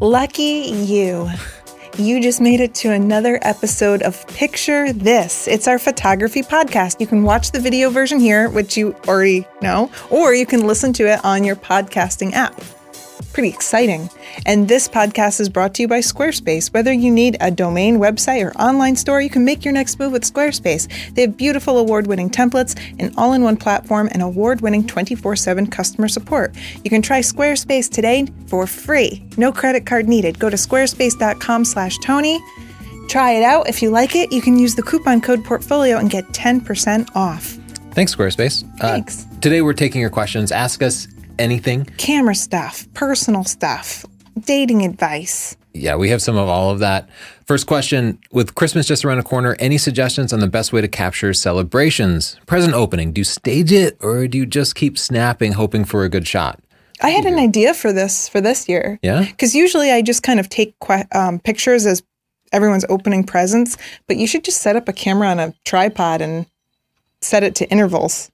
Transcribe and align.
Lucky 0.00 0.42
you. 0.72 1.30
You 1.96 2.20
just 2.20 2.40
made 2.40 2.58
it 2.58 2.74
to 2.74 2.90
another 2.90 3.38
episode 3.42 4.02
of 4.02 4.26
Picture 4.26 4.92
This. 4.92 5.46
It's 5.46 5.68
our 5.68 5.78
photography 5.78 6.42
podcast. 6.42 7.00
You 7.00 7.06
can 7.06 7.22
watch 7.22 7.52
the 7.52 7.60
video 7.60 7.90
version 7.90 8.18
here, 8.18 8.50
which 8.50 8.76
you 8.76 8.96
already 9.06 9.46
know, 9.62 9.92
or 10.10 10.34
you 10.34 10.46
can 10.46 10.66
listen 10.66 10.92
to 10.94 11.06
it 11.06 11.24
on 11.24 11.44
your 11.44 11.54
podcasting 11.54 12.32
app. 12.32 12.60
Pretty 13.34 13.48
exciting. 13.48 14.08
And 14.46 14.68
this 14.68 14.86
podcast 14.86 15.40
is 15.40 15.48
brought 15.48 15.74
to 15.74 15.82
you 15.82 15.88
by 15.88 15.98
Squarespace. 15.98 16.72
Whether 16.72 16.92
you 16.92 17.10
need 17.10 17.36
a 17.40 17.50
domain, 17.50 17.98
website, 17.98 18.44
or 18.44 18.56
online 18.56 18.94
store, 18.94 19.20
you 19.20 19.28
can 19.28 19.44
make 19.44 19.64
your 19.64 19.74
next 19.74 19.98
move 19.98 20.12
with 20.12 20.22
Squarespace. 20.22 20.86
They 21.14 21.22
have 21.22 21.36
beautiful 21.36 21.78
award 21.78 22.06
winning 22.06 22.30
templates, 22.30 22.78
an 23.00 23.12
all 23.16 23.32
in 23.32 23.42
one 23.42 23.56
platform, 23.56 24.08
and 24.12 24.22
award 24.22 24.60
winning 24.60 24.86
24 24.86 25.34
7 25.34 25.66
customer 25.66 26.06
support. 26.06 26.54
You 26.84 26.90
can 26.90 27.02
try 27.02 27.18
Squarespace 27.18 27.90
today 27.90 28.24
for 28.46 28.68
free. 28.68 29.26
No 29.36 29.50
credit 29.50 29.84
card 29.84 30.08
needed. 30.08 30.38
Go 30.38 30.48
to 30.48 30.56
squarespace.com 30.56 31.64
slash 31.64 31.98
Tony. 31.98 32.40
Try 33.08 33.32
it 33.32 33.42
out. 33.42 33.68
If 33.68 33.82
you 33.82 33.90
like 33.90 34.14
it, 34.14 34.32
you 34.32 34.42
can 34.42 34.60
use 34.60 34.76
the 34.76 34.82
coupon 34.82 35.20
code 35.20 35.44
portfolio 35.44 35.98
and 35.98 36.08
get 36.08 36.24
10% 36.28 37.16
off. 37.16 37.58
Thanks, 37.90 38.14
Squarespace. 38.14 38.62
Uh, 38.80 38.92
Thanks. 38.92 39.26
today 39.40 39.60
we're 39.60 39.72
taking 39.72 40.00
your 40.00 40.10
questions. 40.10 40.52
Ask 40.52 40.84
us 40.84 41.08
anything. 41.38 41.84
Camera 41.96 42.34
stuff, 42.34 42.86
personal 42.94 43.44
stuff, 43.44 44.04
dating 44.40 44.84
advice. 44.84 45.56
Yeah, 45.72 45.96
we 45.96 46.08
have 46.10 46.22
some 46.22 46.36
of 46.36 46.48
all 46.48 46.70
of 46.70 46.78
that. 46.78 47.08
First 47.46 47.66
question 47.66 48.18
With 48.30 48.54
Christmas 48.54 48.86
just 48.86 49.04
around 49.04 49.18
the 49.18 49.24
corner, 49.24 49.56
any 49.58 49.76
suggestions 49.76 50.32
on 50.32 50.38
the 50.40 50.46
best 50.46 50.72
way 50.72 50.80
to 50.80 50.88
capture 50.88 51.34
celebrations? 51.34 52.38
Present 52.46 52.74
opening, 52.74 53.12
do 53.12 53.20
you 53.20 53.24
stage 53.24 53.72
it 53.72 53.98
or 54.00 54.28
do 54.28 54.38
you 54.38 54.46
just 54.46 54.74
keep 54.76 54.96
snapping, 54.96 55.52
hoping 55.52 55.84
for 55.84 56.04
a 56.04 56.08
good 56.08 56.26
shot? 56.26 56.60
I 57.02 57.10
had 57.10 57.26
an 57.26 57.38
idea 57.38 57.74
for 57.74 57.92
this 57.92 58.28
for 58.28 58.40
this 58.40 58.68
year. 58.68 58.98
Yeah? 59.02 59.24
Because 59.24 59.54
usually 59.54 59.90
I 59.90 60.00
just 60.00 60.22
kind 60.22 60.38
of 60.38 60.48
take 60.48 60.78
que- 60.78 61.04
um, 61.12 61.40
pictures 61.40 61.86
as 61.86 62.02
everyone's 62.52 62.84
opening 62.88 63.24
presents, 63.24 63.76
but 64.06 64.16
you 64.16 64.26
should 64.26 64.44
just 64.44 64.62
set 64.62 64.76
up 64.76 64.88
a 64.88 64.92
camera 64.92 65.28
on 65.28 65.40
a 65.40 65.52
tripod 65.64 66.20
and 66.20 66.46
set 67.20 67.42
it 67.42 67.56
to 67.56 67.68
intervals. 67.68 68.30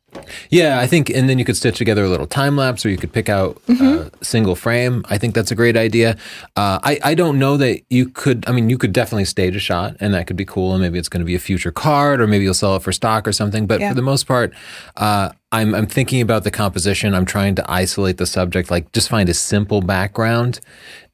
Yeah, 0.51 0.81
I 0.81 0.87
think, 0.87 1.09
and 1.11 1.29
then 1.29 1.39
you 1.39 1.45
could 1.45 1.57
stitch 1.57 1.79
together 1.79 2.05
a 2.05 2.09
little 2.09 2.27
time 2.27 2.57
lapse, 2.57 2.85
or 2.85 2.91
you 2.91 2.97
could 2.97 3.13
pick 3.13 3.29
out 3.29 3.61
a 3.69 4.11
single 4.23 4.55
frame. 4.57 5.05
I 5.09 5.19
think 5.19 5.35
that's 5.35 5.51
a 5.51 5.55
great 5.55 5.77
idea. 5.77 6.17
Uh, 6.57 6.79
I 6.83 6.99
I 7.05 7.15
don't 7.15 7.39
know 7.39 7.57
that 7.57 7.81
you 7.91 8.09
could. 8.09 8.45
I 8.49 8.53
mean, 8.53 8.69
you 8.71 8.77
could 8.79 8.93
definitely 8.93 9.25
stage 9.25 9.55
a 9.57 9.61
shot, 9.61 9.97
and 10.01 10.13
that 10.15 10.27
could 10.27 10.37
be 10.37 10.45
cool. 10.45 10.73
And 10.73 10.83
maybe 10.83 10.99
it's 10.99 11.09
going 11.09 11.21
to 11.21 11.27
be 11.27 11.35
a 11.35 11.39
future 11.41 11.71
card, 11.71 12.21
or 12.21 12.27
maybe 12.27 12.45
you'll 12.45 12.55
sell 12.55 12.77
it 12.77 12.83
for 12.83 12.93
stock 12.93 13.27
or 13.29 13.33
something. 13.33 13.67
But 13.67 13.81
Yeah. 13.81 13.91
for 13.91 13.95
the 13.95 14.03
most 14.03 14.25
part, 14.27 14.53
uh, 14.97 15.31
I'm 15.53 15.75
I'm 15.75 15.87
thinking 15.87 16.21
about 16.21 16.45
the 16.45 16.51
composition. 16.51 17.15
I'm 17.15 17.27
trying 17.27 17.55
to 17.57 17.71
isolate 17.71 18.17
the 18.19 18.27
subject, 18.27 18.71
like 18.71 18.91
just 18.93 19.09
find 19.09 19.29
a 19.29 19.35
simple 19.35 19.81
background, 19.81 20.61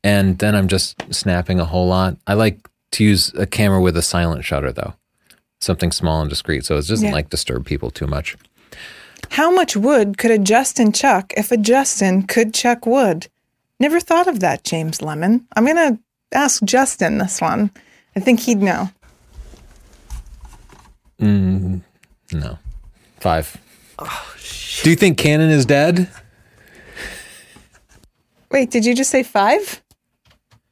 and 0.03 0.39
then 0.39 0.55
I'm 0.55 0.69
just 0.69 0.97
snapping 1.13 1.61
a 1.61 1.65
whole 1.65 1.87
lot. 1.89 2.17
I 2.27 2.35
like 2.35 2.59
to 2.93 3.05
use 3.05 3.33
a 3.35 3.47
camera 3.47 3.81
with 3.81 3.97
a 3.97 4.03
silent 4.03 4.45
shutter, 4.45 4.73
though, 4.73 4.95
something 5.61 5.93
small 5.93 6.21
and 6.23 6.31
discreet, 6.31 6.65
so 6.65 6.77
it 6.77 6.87
doesn't 6.87 7.07
Yeah. 7.09 7.13
like 7.13 7.29
disturb 7.31 7.67
people 7.67 7.91
too 7.91 8.07
much. 8.07 8.37
How 9.31 9.51
much 9.51 9.77
wood 9.77 10.19
could 10.19 10.31
a 10.31 10.39
Justin 10.39 10.93
chuck 10.93 11.33
if 11.37 11.51
a 11.53 11.57
Justin 11.57 12.23
could 12.23 12.55
chuck 12.55 12.87
wood? 12.87 13.29
Never 13.79 14.01
thought 14.01 14.27
of 14.29 14.41
that, 14.41 14.65
James 14.65 15.03
Lemon. 15.03 15.47
I'm 15.55 15.65
going 15.65 15.77
to 15.77 15.99
ask 16.33 16.63
Justin 16.63 17.19
this 17.19 17.41
one. 17.41 17.71
I 18.15 18.21
think 18.21 18.41
he'd 18.41 18.63
know. 18.63 18.89
Mm, 21.21 21.83
no. 22.33 22.59
Five. 23.21 23.57
Oh, 23.99 24.35
do 24.83 24.91
you 24.91 24.97
think 24.97 25.19
Canon 25.19 25.51
is 25.51 25.67
dead? 25.67 26.09
Wait, 28.51 28.71
did 28.71 28.85
you 28.85 28.95
just 28.95 29.11
say 29.11 29.23
five? 29.23 29.83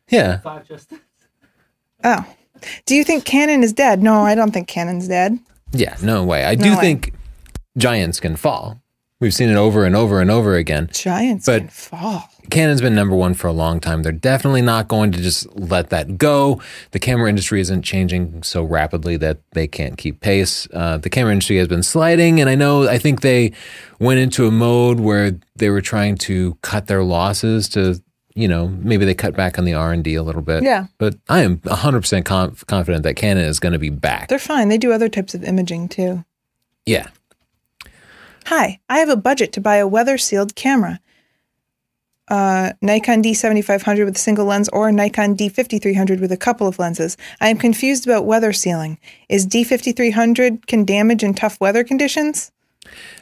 Yeah. 0.08 0.38
Five 0.38 0.66
Justin. 0.68 1.00
Oh. 2.02 2.24
Do 2.86 2.94
you 2.94 3.04
think 3.04 3.24
Canon 3.24 3.62
is 3.62 3.72
dead? 3.72 4.02
No, 4.02 4.22
I 4.22 4.34
don't 4.34 4.52
think 4.52 4.68
Canon's 4.68 5.08
dead. 5.08 5.38
Yeah, 5.72 5.96
no 6.02 6.24
way. 6.24 6.44
I 6.44 6.54
do 6.54 6.70
way. 6.76 6.80
think 6.80 7.14
giants 7.76 8.20
can 8.20 8.36
fall. 8.36 8.80
We've 9.20 9.32
seen 9.32 9.48
it 9.48 9.56
over 9.56 9.84
and 9.84 9.96
over 9.96 10.20
and 10.20 10.30
over 10.30 10.56
again. 10.56 10.90
Giants 10.92 11.46
But- 11.46 11.60
can 11.60 11.68
fall. 11.68 12.28
Canon's 12.50 12.82
been 12.82 12.94
number 12.94 13.16
one 13.16 13.32
for 13.32 13.46
a 13.46 13.52
long 13.52 13.80
time. 13.80 14.02
They're 14.02 14.12
definitely 14.12 14.60
not 14.60 14.86
going 14.86 15.12
to 15.12 15.22
just 15.22 15.46
let 15.58 15.88
that 15.88 16.18
go. 16.18 16.60
The 16.90 16.98
camera 16.98 17.30
industry 17.30 17.58
isn't 17.62 17.82
changing 17.82 18.42
so 18.42 18.62
rapidly 18.62 19.16
that 19.16 19.38
they 19.52 19.66
can't 19.66 19.96
keep 19.96 20.20
pace. 20.20 20.68
Uh, 20.74 20.98
the 20.98 21.08
camera 21.08 21.32
industry 21.32 21.56
has 21.56 21.68
been 21.68 21.82
sliding, 21.82 22.40
and 22.42 22.50
I 22.50 22.54
know, 22.54 22.86
I 22.86 22.98
think 22.98 23.22
they 23.22 23.52
went 23.98 24.20
into 24.20 24.46
a 24.46 24.50
mode 24.50 25.00
where 25.00 25.32
they 25.56 25.70
were 25.70 25.80
trying 25.80 26.16
to 26.18 26.58
cut 26.60 26.86
their 26.86 27.02
losses 27.02 27.66
to, 27.70 28.02
you 28.34 28.46
know, 28.48 28.68
maybe 28.68 29.06
they 29.06 29.14
cut 29.14 29.34
back 29.34 29.58
on 29.58 29.64
the 29.64 29.72
R&D 29.72 30.14
a 30.14 30.22
little 30.22 30.42
bit. 30.42 30.64
Yeah. 30.64 30.88
But 30.98 31.14
I 31.30 31.40
am 31.40 31.58
100% 31.60 32.26
conf- 32.26 32.66
confident 32.66 33.04
that 33.04 33.14
Canon 33.14 33.44
is 33.46 33.58
going 33.58 33.72
to 33.72 33.78
be 33.78 33.88
back. 33.90 34.28
They're 34.28 34.38
fine. 34.38 34.68
They 34.68 34.76
do 34.76 34.92
other 34.92 35.08
types 35.08 35.34
of 35.34 35.42
imaging 35.44 35.88
too. 35.88 36.24
yeah. 36.84 37.06
Hi, 38.46 38.78
I 38.88 38.98
have 38.98 39.08
a 39.08 39.16
budget 39.16 39.52
to 39.54 39.60
buy 39.60 39.76
a 39.76 39.86
weather 39.88 40.18
sealed 40.18 40.54
camera. 40.54 41.00
Uh, 42.28 42.72
Nikon 42.80 43.22
D7500 43.22 44.04
with 44.06 44.16
a 44.16 44.18
single 44.18 44.46
lens 44.46 44.68
or 44.70 44.90
Nikon 44.90 45.36
D5300 45.36 46.20
with 46.20 46.32
a 46.32 46.36
couple 46.38 46.66
of 46.66 46.78
lenses. 46.78 47.16
I 47.40 47.48
am 47.48 47.58
confused 47.58 48.06
about 48.06 48.24
weather 48.24 48.52
sealing. 48.52 48.98
Is 49.28 49.46
D5300 49.46 50.66
can 50.66 50.84
damage 50.84 51.22
in 51.22 51.34
tough 51.34 51.60
weather 51.60 51.84
conditions? 51.84 52.50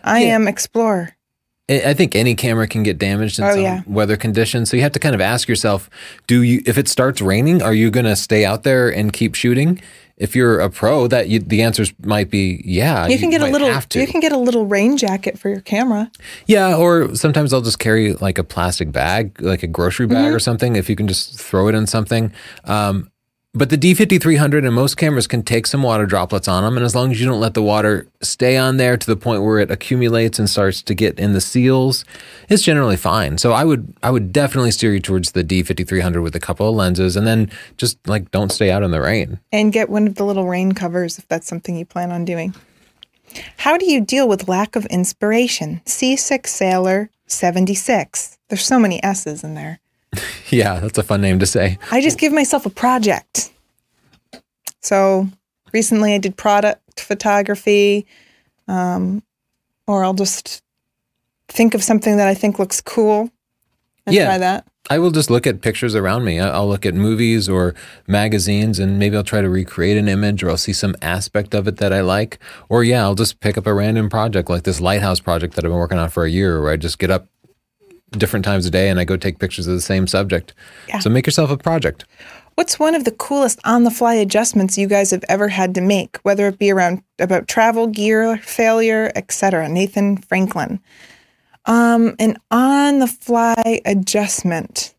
I 0.04 0.24
Yeah. 0.24 0.34
am 0.36 0.46
Explorer. 0.48 1.16
I 1.68 1.94
think 1.94 2.14
any 2.14 2.34
camera 2.34 2.66
can 2.68 2.82
get 2.82 2.98
damaged 2.98 3.38
in 3.38 3.44
Oh, 3.44 3.52
some 3.54 3.62
yeah. 3.62 3.82
weather 3.86 4.16
conditions. 4.16 4.68
So 4.70 4.76
you 4.76 4.82
have 4.82 4.92
to 4.92 4.98
kind 4.98 5.14
of 5.14 5.20
ask 5.20 5.48
yourself, 5.48 5.88
do 6.26 6.42
you 6.42 6.60
if 6.66 6.76
it 6.76 6.86
starts 6.88 7.20
raining, 7.22 7.62
are 7.62 7.72
you 7.74 7.90
going 7.90 8.04
to 8.06 8.16
stay 8.16 8.44
out 8.44 8.62
there 8.62 8.88
and 8.88 9.12
keep 9.12 9.34
shooting? 9.34 9.80
If 10.22 10.34
you're 10.36 10.60
a 10.60 10.70
pro, 10.70 11.06
that 11.08 11.28
you, 11.28 11.38
the 11.40 11.62
answers 11.62 11.92
might 12.04 12.30
be 12.30 12.62
yeah. 12.64 13.06
You 13.08 13.18
can 13.18 13.30
get 13.30 13.42
a 13.42 13.46
little. 13.46 13.68
You 13.94 14.06
can 14.06 14.20
get 14.20 14.32
a 14.32 14.38
little 14.38 14.64
rain 14.66 14.96
jacket 14.96 15.38
for 15.38 15.48
your 15.50 15.60
camera. 15.60 16.10
yeah, 16.46 16.76
or 16.76 17.14
sometimes 17.14 17.52
I'll 17.52 17.60
just 17.60 17.78
carry 17.78 18.14
like 18.14 18.38
a 18.38 18.44
plastic 18.44 18.92
bag, 18.92 19.40
like 19.42 19.62
a 19.62 19.66
grocery 19.66 20.06
bag 20.06 20.26
Mm-hmm. 20.26 20.34
or 20.34 20.38
something. 20.40 20.76
If 20.76 20.88
you 20.88 20.96
can 20.96 21.08
just 21.08 21.38
throw 21.38 21.68
it 21.68 21.74
in 21.74 21.86
something. 21.86 22.32
Um, 22.64 23.10
but 23.54 23.68
the 23.68 23.76
D5300 23.76 24.64
and 24.66 24.74
most 24.74 24.96
cameras 24.96 25.26
can 25.26 25.42
take 25.42 25.66
some 25.66 25.82
water 25.82 26.06
droplets 26.06 26.48
on 26.48 26.64
them, 26.64 26.76
and 26.76 26.86
as 26.86 26.94
long 26.94 27.10
as 27.10 27.20
you 27.20 27.26
don't 27.26 27.40
let 27.40 27.52
the 27.52 27.62
water 27.62 28.06
stay 28.22 28.56
on 28.56 28.78
there 28.78 28.96
to 28.96 29.06
the 29.06 29.16
point 29.16 29.42
where 29.42 29.58
it 29.58 29.70
accumulates 29.70 30.38
and 30.38 30.48
starts 30.48 30.80
to 30.82 30.94
get 30.94 31.18
in 31.18 31.34
the 31.34 31.40
seals, 31.40 32.06
it's 32.48 32.62
generally 32.62 32.96
fine. 32.96 33.36
So 33.36 33.52
I 33.52 33.64
would 33.64 33.94
I 34.02 34.10
would 34.10 34.32
definitely 34.32 34.70
steer 34.70 34.94
you 34.94 35.00
towards 35.00 35.32
the 35.32 35.44
D5300 35.44 36.22
with 36.22 36.34
a 36.34 36.40
couple 36.40 36.68
of 36.68 36.74
lenses, 36.74 37.14
and 37.14 37.26
then 37.26 37.50
just 37.76 37.98
like 38.08 38.30
don't 38.30 38.50
stay 38.50 38.70
out 38.70 38.82
in 38.82 38.90
the 38.90 39.00
rain. 39.02 39.38
and 39.52 39.72
get 39.72 39.90
one 39.90 40.06
of 40.06 40.14
the 40.14 40.24
little 40.24 40.48
rain 40.48 40.72
covers 40.72 41.18
if 41.18 41.28
that's 41.28 41.46
something 41.46 41.76
you 41.76 41.84
plan 41.84 42.10
on 42.10 42.24
doing. 42.24 42.54
How 43.58 43.76
do 43.76 43.90
you 43.90 44.00
deal 44.00 44.28
with 44.28 44.48
lack 44.48 44.76
of 44.76 44.86
inspiration? 44.86 45.82
Seasick 45.84 46.46
Sailor 46.46 47.10
76. 47.26 48.38
There's 48.48 48.64
so 48.64 48.78
many 48.78 49.02
S's 49.02 49.42
in 49.42 49.54
there. 49.54 49.80
Yeah, 50.50 50.80
that's 50.80 50.98
a 50.98 51.02
fun 51.02 51.22
name 51.22 51.38
to 51.38 51.46
say. 51.46 51.78
I 51.90 52.02
just 52.02 52.18
give 52.18 52.30
myself 52.30 52.66
a 52.66 52.70
project. 52.70 53.50
So 54.82 55.26
recently 55.72 56.12
I 56.14 56.18
did 56.18 56.36
product 56.36 57.00
photography, 57.00 58.06
um, 58.68 59.22
or 59.86 60.04
I'll 60.04 60.12
just 60.12 60.62
think 61.48 61.74
of 61.74 61.82
something 61.82 62.18
that 62.18 62.28
I 62.28 62.34
think 62.34 62.58
looks 62.58 62.82
cool 62.82 63.30
and 64.04 64.14
Yeah. 64.14 64.26
try 64.26 64.38
that. 64.38 64.66
I 64.90 64.98
will 64.98 65.10
just 65.12 65.30
look 65.30 65.46
at 65.46 65.62
pictures 65.62 65.94
around 65.94 66.24
me. 66.24 66.38
I'll 66.40 66.68
look 66.68 66.84
at 66.84 66.92
movies 66.94 67.48
or 67.48 67.74
magazines 68.06 68.78
and 68.78 68.98
maybe 68.98 69.16
I'll 69.16 69.22
try 69.24 69.40
to 69.40 69.48
recreate 69.48 69.96
an 69.96 70.08
image 70.08 70.42
or 70.42 70.50
I'll 70.50 70.56
see 70.58 70.72
some 70.74 70.94
aspect 71.00 71.54
of 71.54 71.66
it 71.68 71.76
that 71.78 71.92
I 71.94 72.00
like. 72.02 72.38
Or, 72.68 72.84
yeah, 72.84 73.02
I'll 73.02 73.14
just 73.14 73.40
pick 73.40 73.56
up 73.56 73.66
a 73.66 73.72
random 73.72 74.10
project 74.10 74.50
like 74.50 74.64
this 74.64 74.80
lighthouse 74.80 75.20
project 75.20 75.54
that 75.54 75.64
I've 75.64 75.70
been 75.70 75.78
working 75.78 75.98
on 75.98 76.10
for 76.10 76.24
a 76.24 76.30
year 76.30 76.60
where 76.60 76.72
I 76.72 76.76
just 76.76 76.98
get 76.98 77.10
up 77.10 77.28
different 78.12 78.44
times 78.44 78.66
a 78.66 78.70
day 78.70 78.88
and 78.88 79.00
I 79.00 79.04
go 79.04 79.16
take 79.16 79.38
pictures 79.38 79.66
of 79.66 79.74
the 79.74 79.80
same 79.80 80.06
subject. 80.06 80.54
Yeah. 80.88 80.98
So 81.00 81.10
make 81.10 81.26
yourself 81.26 81.50
a 81.50 81.56
project. 81.56 82.04
What's 82.54 82.78
one 82.78 82.94
of 82.94 83.04
the 83.04 83.12
coolest 83.12 83.58
on-the-fly 83.64 84.14
adjustments 84.14 84.76
you 84.76 84.86
guys 84.86 85.10
have 85.10 85.24
ever 85.28 85.48
had 85.48 85.74
to 85.74 85.80
make, 85.80 86.18
whether 86.18 86.46
it 86.48 86.58
be 86.58 86.70
around 86.70 87.02
about 87.18 87.48
travel, 87.48 87.86
gear, 87.86 88.36
failure, 88.38 89.10
etc.? 89.14 89.68
Nathan 89.68 90.18
Franklin. 90.18 90.78
Um, 91.64 92.14
an 92.18 92.36
on-the-fly 92.50 93.80
adjustment. 93.86 94.94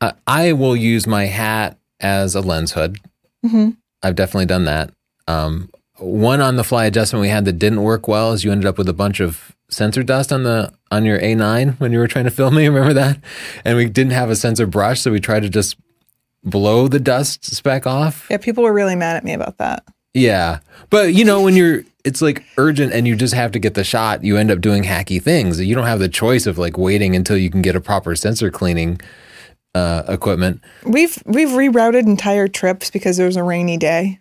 Uh, 0.00 0.12
I 0.26 0.52
will 0.52 0.74
use 0.74 1.06
my 1.06 1.26
hat 1.26 1.78
as 2.00 2.34
a 2.34 2.40
lens 2.40 2.72
hood. 2.72 2.98
Mhm. 3.46 3.76
I've 4.02 4.16
definitely 4.16 4.46
done 4.46 4.64
that. 4.64 4.90
Um, 5.28 5.70
one 5.98 6.40
on 6.40 6.56
the 6.56 6.64
fly 6.64 6.86
adjustment 6.86 7.20
we 7.20 7.28
had 7.28 7.44
that 7.44 7.58
didn't 7.58 7.82
work 7.82 8.08
well 8.08 8.32
is 8.32 8.42
you 8.42 8.50
ended 8.50 8.66
up 8.66 8.78
with 8.78 8.88
a 8.88 8.94
bunch 8.94 9.20
of 9.20 9.54
sensor 9.68 10.02
dust 10.02 10.32
on 10.32 10.42
the 10.42 10.72
on 10.90 11.04
your 11.04 11.18
A9 11.20 11.78
when 11.80 11.92
you 11.92 11.98
were 11.98 12.08
trying 12.08 12.24
to 12.24 12.30
film 12.30 12.54
me. 12.56 12.66
Remember 12.68 12.92
that? 12.94 13.18
And 13.64 13.76
we 13.76 13.86
didn't 13.86 14.12
have 14.12 14.30
a 14.30 14.36
sensor 14.36 14.66
brush, 14.66 15.00
so 15.00 15.10
we 15.10 15.20
tried 15.20 15.42
to 15.42 15.48
just 15.48 15.76
blow 16.42 16.88
the 16.88 16.98
dust 17.00 17.44
speck 17.44 17.86
off. 17.86 18.26
Yeah, 18.30 18.38
people 18.38 18.64
were 18.64 18.72
really 18.72 18.96
mad 18.96 19.16
at 19.16 19.24
me 19.24 19.32
about 19.32 19.58
that. 19.58 19.84
Yeah. 20.14 20.60
But 20.88 21.14
you 21.14 21.24
know, 21.24 21.42
when 21.42 21.54
you're 21.54 21.84
it's 22.02 22.22
like 22.22 22.42
urgent 22.56 22.92
and 22.94 23.06
you 23.06 23.14
just 23.14 23.34
have 23.34 23.52
to 23.52 23.58
get 23.58 23.74
the 23.74 23.84
shot, 23.84 24.24
you 24.24 24.36
end 24.38 24.50
up 24.50 24.60
doing 24.60 24.84
hacky 24.84 25.22
things. 25.22 25.60
You 25.60 25.74
don't 25.74 25.86
have 25.86 25.98
the 25.98 26.08
choice 26.08 26.46
of 26.46 26.56
like 26.58 26.78
waiting 26.78 27.14
until 27.14 27.36
you 27.36 27.50
can 27.50 27.60
get 27.62 27.76
a 27.76 27.80
proper 27.80 28.16
sensor 28.16 28.50
cleaning. 28.50 29.00
uh, 29.74 30.02
equipment. 30.08 30.60
We've 30.84 31.22
we've 31.26 31.50
rerouted 31.50 32.06
entire 32.06 32.48
trips 32.48 32.90
because 32.90 33.16
there 33.16 33.26
was 33.26 33.36
a 33.36 33.44
rainy 33.44 33.76
day. 33.76 34.18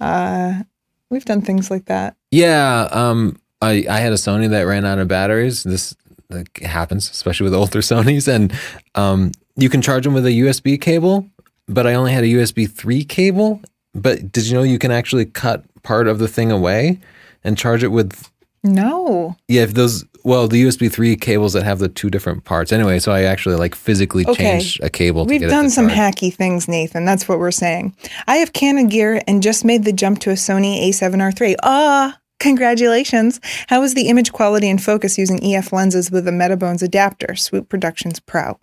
Uh, 0.00 0.62
we've 1.10 1.24
done 1.24 1.42
things 1.42 1.70
like 1.70 1.86
that. 1.86 2.16
Yeah, 2.30 2.88
um, 2.92 3.38
I 3.60 3.84
I 3.88 3.98
had 3.98 4.12
a 4.12 4.16
Sony 4.16 4.48
that 4.50 4.62
ran 4.62 4.84
out 4.84 4.98
of 4.98 5.08
batteries. 5.08 5.62
This 5.64 5.94
like, 6.30 6.60
happens, 6.60 7.10
especially 7.10 7.44
with 7.44 7.54
older 7.54 7.78
Sonys, 7.80 8.28
and 8.28 8.52
um, 8.94 9.32
you 9.56 9.68
can 9.68 9.82
charge 9.82 10.04
them 10.04 10.14
with 10.14 10.26
a 10.26 10.30
USB 10.30 10.80
cable. 10.80 11.28
But 11.66 11.86
I 11.86 11.94
only 11.94 12.12
had 12.12 12.24
a 12.24 12.28
USB 12.28 12.70
three 12.70 13.04
cable. 13.04 13.60
But 13.94 14.32
did 14.32 14.46
you 14.46 14.54
know 14.54 14.62
you 14.62 14.78
can 14.78 14.90
actually 14.90 15.26
cut 15.26 15.64
part 15.82 16.08
of 16.08 16.18
the 16.18 16.28
thing 16.28 16.50
away 16.52 16.98
and 17.44 17.58
charge 17.58 17.82
it 17.82 17.88
with? 17.88 18.30
No. 18.64 19.36
Yeah, 19.48 19.62
if 19.62 19.74
those 19.74 20.04
well, 20.24 20.48
the 20.48 20.62
USB 20.64 20.90
three 20.90 21.16
cables 21.16 21.52
that 21.54 21.62
have 21.64 21.78
the 21.78 21.88
two 21.88 22.10
different 22.10 22.44
parts. 22.44 22.72
Anyway, 22.72 22.98
so 22.98 23.12
I 23.12 23.22
actually 23.22 23.56
like 23.56 23.74
physically 23.74 24.26
Okay. 24.26 24.58
changed 24.60 24.82
a 24.82 24.90
cable. 24.90 25.24
We've 25.24 25.40
get 25.40 25.46
it 25.46 25.50
done 25.50 25.70
some 25.70 25.88
charge. 25.88 26.16
hacky 26.16 26.34
things, 26.34 26.68
Nathan. 26.68 27.04
That's 27.04 27.28
what 27.28 27.38
we're 27.38 27.50
saying. 27.50 27.94
I 28.26 28.36
have 28.36 28.52
Canon 28.52 28.88
gear 28.88 29.22
and 29.26 29.42
just 29.42 29.64
made 29.64 29.84
the 29.84 29.92
jump 29.92 30.18
to 30.20 30.30
a 30.30 30.34
Sony 30.34 30.88
A7R3. 30.88 31.54
Ah, 31.62 32.18
congratulations. 32.38 33.40
How 33.68 33.82
is 33.82 33.94
the 33.94 34.08
image 34.08 34.32
quality 34.32 34.68
and 34.68 34.82
focus 34.82 35.18
using 35.18 35.42
EF 35.42 35.72
lenses 35.72 36.10
with 36.10 36.26
a 36.28 36.32
Metabones 36.32 36.82
adapter? 36.82 37.34
Swoop 37.34 37.68
Productions 37.68 38.20
Pro. 38.20 38.58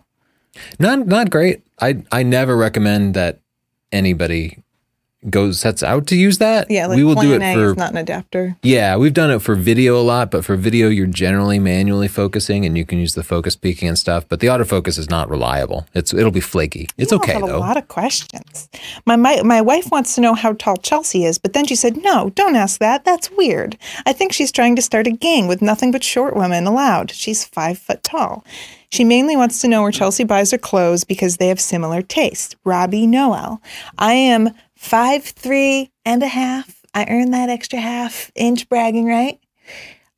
Not 0.78 1.06
not 1.06 1.30
great. 1.30 1.62
I 1.80 2.02
I 2.12 2.22
never 2.22 2.56
recommend 2.56 3.14
that 3.14 3.40
anybody 3.92 4.62
goes 5.30 5.60
sets 5.60 5.82
out 5.82 6.06
to 6.08 6.16
use 6.16 6.38
that. 6.38 6.70
Yeah, 6.70 6.86
like 6.86 6.96
we 6.96 7.04
will 7.04 7.14
do 7.14 7.32
it 7.34 7.42
A 7.42 7.54
for 7.54 7.74
not 7.74 7.90
an 7.90 7.96
adapter. 7.96 8.56
Yeah, 8.62 8.96
we've 8.96 9.12
done 9.14 9.30
it 9.30 9.40
for 9.40 9.54
video 9.54 9.98
a 9.98 10.02
lot, 10.02 10.30
but 10.30 10.44
for 10.44 10.56
video, 10.56 10.88
you're 10.88 11.06
generally 11.06 11.58
manually 11.58 12.08
focusing, 12.08 12.64
and 12.64 12.76
you 12.76 12.84
can 12.84 12.98
use 12.98 13.14
the 13.14 13.22
focus 13.22 13.56
peaking 13.56 13.88
and 13.88 13.98
stuff. 13.98 14.24
But 14.28 14.40
the 14.40 14.46
autofocus 14.48 14.98
is 14.98 15.10
not 15.10 15.28
reliable. 15.28 15.86
It's 15.94 16.12
it'll 16.14 16.30
be 16.30 16.40
flaky. 16.40 16.88
It's 16.96 17.12
You 17.12 17.18
okay 17.18 17.32
have 17.34 17.42
though. 17.46 17.56
a 17.56 17.58
lot 17.58 17.76
of 17.76 17.88
questions. 17.88 18.68
My, 19.04 19.16
my 19.16 19.42
my 19.42 19.60
wife 19.60 19.90
wants 19.90 20.14
to 20.14 20.20
know 20.20 20.34
how 20.34 20.52
tall 20.54 20.76
Chelsea 20.76 21.24
is, 21.24 21.38
but 21.38 21.52
then 21.52 21.66
she 21.66 21.74
said, 21.76 21.96
"No, 21.98 22.30
don't 22.34 22.56
ask 22.56 22.80
that. 22.80 23.04
That's 23.04 23.30
weird. 23.30 23.76
I 24.06 24.12
think 24.12 24.32
she's 24.32 24.52
trying 24.52 24.76
to 24.76 24.82
start 24.82 25.06
a 25.06 25.10
gang 25.12 25.48
with 25.48 25.62
nothing 25.62 25.92
but 25.92 26.04
short 26.04 26.36
women 26.36 26.66
allowed. 26.66 27.10
She's 27.10 27.44
five 27.44 27.78
foot 27.78 28.02
tall. 28.02 28.44
She 28.88 29.02
mainly 29.02 29.36
wants 29.36 29.60
to 29.60 29.68
know 29.68 29.82
where 29.82 29.90
Chelsea 29.90 30.22
buys 30.22 30.52
her 30.52 30.58
clothes 30.58 31.02
because 31.02 31.36
they 31.36 31.48
have 31.48 31.60
similar 31.60 32.02
taste. 32.02 32.54
Robbie 32.64 33.06
Noel. 33.06 33.60
I 33.98 34.12
am 34.12 34.50
five 34.76 35.24
three 35.24 35.90
and 36.04 36.22
a 36.22 36.28
half. 36.28 36.82
I 36.94 37.06
earned 37.08 37.34
that 37.34 37.50
extra 37.50 37.78
half 37.78 38.30
inch 38.34 38.68
bragging 38.68 39.06
right. 39.06 39.38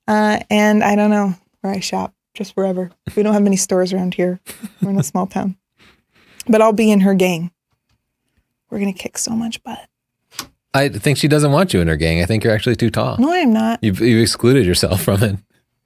Uh, 0.06 0.40
and 0.50 0.84
I 0.84 0.94
don't 0.94 1.10
know 1.10 1.34
where 1.60 1.72
I 1.72 1.80
shop. 1.80 2.14
Just 2.34 2.56
wherever. 2.56 2.90
We 3.16 3.22
don't 3.22 3.32
have 3.32 3.42
many 3.42 3.56
stores 3.56 3.92
around 3.92 4.14
here. 4.14 4.40
We're 4.80 4.90
in 4.90 4.98
a 4.98 5.02
small 5.02 5.26
town 5.26 5.56
but 6.48 6.62
I'll 6.62 6.72
be 6.72 6.90
in 6.90 7.00
her 7.00 7.14
gang. 7.14 7.50
We're 8.70 8.78
gonna 8.78 8.92
kick 8.92 9.18
so 9.18 9.32
much 9.32 9.62
butt. 9.62 9.88
I 10.74 10.88
think 10.88 11.18
she 11.18 11.28
doesn't 11.28 11.52
want 11.52 11.72
you 11.72 11.80
in 11.80 11.88
her 11.88 11.96
gang. 11.96 12.22
I 12.22 12.26
think 12.26 12.44
you're 12.44 12.52
actually 12.52 12.76
too 12.76 12.90
tall. 12.90 13.16
No, 13.18 13.32
I'm 13.32 13.52
not. 13.52 13.82
You've, 13.82 14.00
you've 14.00 14.22
excluded 14.22 14.66
yourself 14.66 15.02
from 15.02 15.22
it. 15.22 15.36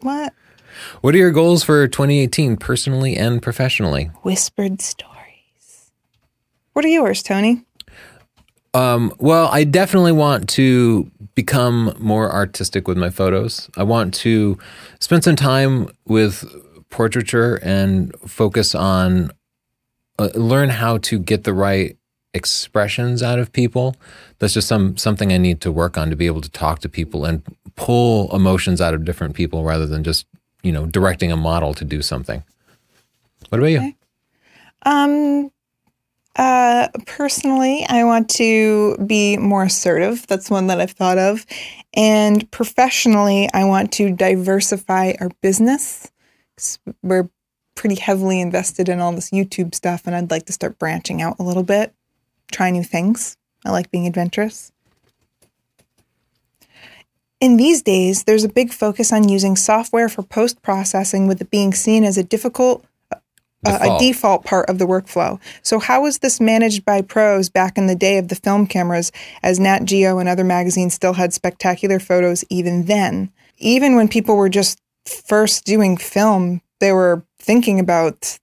What? 0.01 0.33
What 1.01 1.15
are 1.15 1.19
your 1.19 1.31
goals 1.31 1.63
for 1.63 1.87
2018, 1.87 2.57
personally 2.57 3.17
and 3.17 3.41
professionally? 3.41 4.07
Whispered 4.23 4.83
stories. 4.83 5.93
What 6.73 6.85
are 6.85 6.89
yours, 6.89 7.23
Tony? 7.23 7.65
Um, 8.75 9.13
well, 9.19 9.49
I 9.53 9.65
definitely 9.65 10.13
want 10.13 10.49
to 10.51 11.11
become 11.35 11.95
more 11.99 12.33
artistic 12.33 12.89
with 12.89 12.97
my 12.97 13.11
photos. 13.11 13.69
I 13.77 13.83
want 13.83 14.15
to 14.15 14.59
spend 14.99 15.25
some 15.25 15.37
time 15.37 15.89
with 16.07 16.45
portraiture 16.89 17.57
and 17.63 18.15
focus 18.27 18.75
on 18.75 19.31
uh, 20.19 20.29
learn 20.35 20.69
how 20.69 20.99
to 20.99 21.19
get 21.19 21.45
the 21.45 21.55
right 21.55 21.97
expressions 22.35 23.23
out 23.23 23.39
of 23.39 23.53
people. 23.53 23.97
That's 24.39 24.55
just 24.55 24.69
some 24.69 24.97
something 24.97 25.33
I 25.33 25.39
need 25.39 25.61
to 25.63 25.73
work 25.73 25.99
on 25.99 26.11
to 26.11 26.17
be 26.17 26.27
able 26.27 26.41
to 26.41 26.51
talk 26.51 26.81
to 26.81 26.89
people 26.89 27.25
and 27.25 27.43
pull 27.77 28.35
emotions 28.35 28.81
out 28.81 28.95
of 28.95 29.05
different 29.05 29.35
people 29.35 29.65
rather 29.65 29.87
than 29.87 30.05
just 30.05 30.27
you 30.63 30.73
know 30.73 30.87
directing 30.87 31.33
a 31.33 31.37
model 31.37 31.75
to 31.75 31.85
do 31.85 32.03
something. 32.03 32.43
What 33.49 33.59
about 33.59 33.71
you? 33.71 33.95
Um, 34.85 35.51
uh, 36.37 36.89
personally, 37.07 37.85
I 37.89 38.05
want 38.05 38.31
to 38.31 38.97
be 38.99 39.37
more 39.37 39.65
assertive. 39.65 40.27
That's 40.27 40.51
one 40.51 40.69
that 40.69 40.81
I've 40.81 40.93
thought 40.93 41.19
of. 41.19 41.45
And 41.95 42.51
professionally, 42.51 43.49
I 43.53 43.65
want 43.65 43.93
to 43.95 44.11
diversify 44.11 45.13
our 45.21 45.31
business. 45.43 46.11
We're 47.03 47.29
pretty 47.75 47.97
heavily 47.97 48.41
invested 48.41 48.89
in 48.89 49.01
all 49.01 49.13
this 49.13 49.31
YouTube 49.31 49.75
stuff, 49.75 50.03
and 50.07 50.15
I'd 50.15 50.31
like 50.31 50.47
to 50.47 50.53
start 50.53 50.79
branching 50.79 51.21
out 51.21 51.37
a 51.39 51.43
little 51.43 51.63
bit, 51.63 51.95
try 52.51 52.71
new 52.71 52.85
things. 52.85 53.37
I 53.65 53.71
like 53.71 53.91
being 53.91 54.07
adventurous. 54.07 54.73
In 57.41 57.57
these 57.57 57.83
days, 57.83 58.25
there's 58.25 58.45
a 58.45 58.49
big 58.49 58.73
focus 58.73 59.13
on 59.13 59.29
using 59.29 59.57
software 59.57 60.09
for 60.09 60.23
post 60.23 60.63
processing, 60.63 61.27
with 61.27 61.41
it 61.41 61.51
being 61.51 61.75
seen 61.75 62.05
as 62.05 62.17
a 62.17 62.23
difficult 62.23 62.85
uh, 63.65 63.71
a 63.71 63.79
Default. 63.79 64.01
default 64.01 64.45
part 64.45 64.69
of 64.69 64.79
the 64.79 64.87
workflow. 64.87 65.41
So, 65.63 65.79
how 65.79 66.03
was 66.03 66.19
this 66.19 66.41
managed 66.41 66.85
by 66.85 67.01
pros 67.03 67.49
back 67.49 67.79
in 67.79 67.87
the 67.87 67.95
day 67.95 68.19
of 68.19 68.29
the 68.29 68.35
film 68.35 68.67
cameras, 68.67 69.13
as 69.43 69.61
Nat 69.61 69.85
Geo 69.85 70.19
and 70.19 70.29
other 70.29 70.45
magazines 70.45 70.95
still 70.95 71.13
had 71.13 71.33
spectacular 71.33 71.99
photos 72.01 72.45
even 72.51 72.87
then? 72.87 73.31
Even 73.59 73.95
when 73.95 74.09
people 74.09 74.37
were 74.37 74.49
just 74.49 74.81
first 75.07 75.65
doing 75.65 75.97
film, 75.97 76.61
they 76.81 76.93
were 76.93 77.25
thinking 77.39 77.79
about 77.79 78.39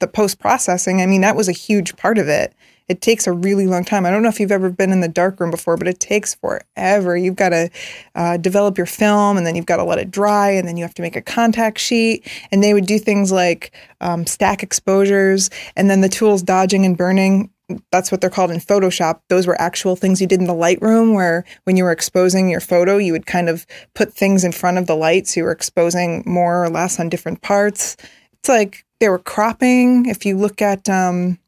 the 0.00 0.06
post 0.06 0.38
processing. 0.38 1.02
I 1.02 1.06
mean, 1.06 1.22
that 1.22 1.36
was 1.36 1.48
a 1.48 1.52
huge 1.52 1.96
part 1.96 2.18
of 2.18 2.28
it. 2.28 2.54
It 2.88 3.02
takes 3.02 3.26
a 3.26 3.32
really 3.32 3.66
long 3.66 3.84
time. 3.84 4.06
I 4.06 4.10
don't 4.10 4.22
know 4.22 4.30
if 4.30 4.40
you've 4.40 4.52
ever 4.52 4.70
been 4.70 4.92
in 4.92 5.00
the 5.00 5.08
darkroom 5.08 5.50
before, 5.50 5.76
but 5.76 5.88
it 5.88 6.00
takes 6.00 6.34
forever. 6.34 7.16
You've 7.16 7.36
got 7.36 7.50
to 7.50 7.70
uh, 8.14 8.38
develop 8.38 8.78
your 8.78 8.86
film 8.86 9.36
and 9.36 9.46
then 9.46 9.54
you've 9.56 9.66
got 9.66 9.76
to 9.76 9.84
let 9.84 9.98
it 9.98 10.10
dry 10.10 10.50
and 10.50 10.66
then 10.66 10.76
you 10.76 10.84
have 10.84 10.94
to 10.94 11.02
make 11.02 11.16
a 11.16 11.22
contact 11.22 11.78
sheet. 11.78 12.26
And 12.50 12.62
they 12.62 12.72
would 12.72 12.86
do 12.86 12.98
things 12.98 13.30
like 13.30 13.72
um, 14.00 14.26
stack 14.26 14.62
exposures 14.62 15.50
and 15.76 15.90
then 15.90 16.00
the 16.00 16.08
tools 16.08 16.42
dodging 16.42 16.86
and 16.86 16.96
burning. 16.96 17.50
That's 17.92 18.10
what 18.10 18.22
they're 18.22 18.30
called 18.30 18.50
in 18.50 18.60
Photoshop. 18.60 19.20
Those 19.28 19.46
were 19.46 19.60
actual 19.60 19.94
things 19.94 20.22
you 20.22 20.26
did 20.26 20.40
in 20.40 20.46
the 20.46 20.54
Lightroom 20.54 21.14
where 21.14 21.44
when 21.64 21.76
you 21.76 21.84
were 21.84 21.92
exposing 21.92 22.48
your 22.48 22.60
photo, 22.60 22.96
you 22.96 23.12
would 23.12 23.26
kind 23.26 23.50
of 23.50 23.66
put 23.94 24.14
things 24.14 24.42
in 24.42 24.52
front 24.52 24.78
of 24.78 24.86
the 24.86 24.96
light. 24.96 25.26
So 25.26 25.40
you 25.40 25.44
were 25.44 25.52
exposing 25.52 26.22
more 26.24 26.64
or 26.64 26.70
less 26.70 26.98
on 26.98 27.10
different 27.10 27.42
parts. 27.42 27.98
It's 28.38 28.48
like 28.48 28.86
they 29.00 29.10
were 29.10 29.18
cropping. 29.18 30.06
If 30.06 30.24
you 30.24 30.38
look 30.38 30.62
at, 30.62 30.88
um, 30.88 31.38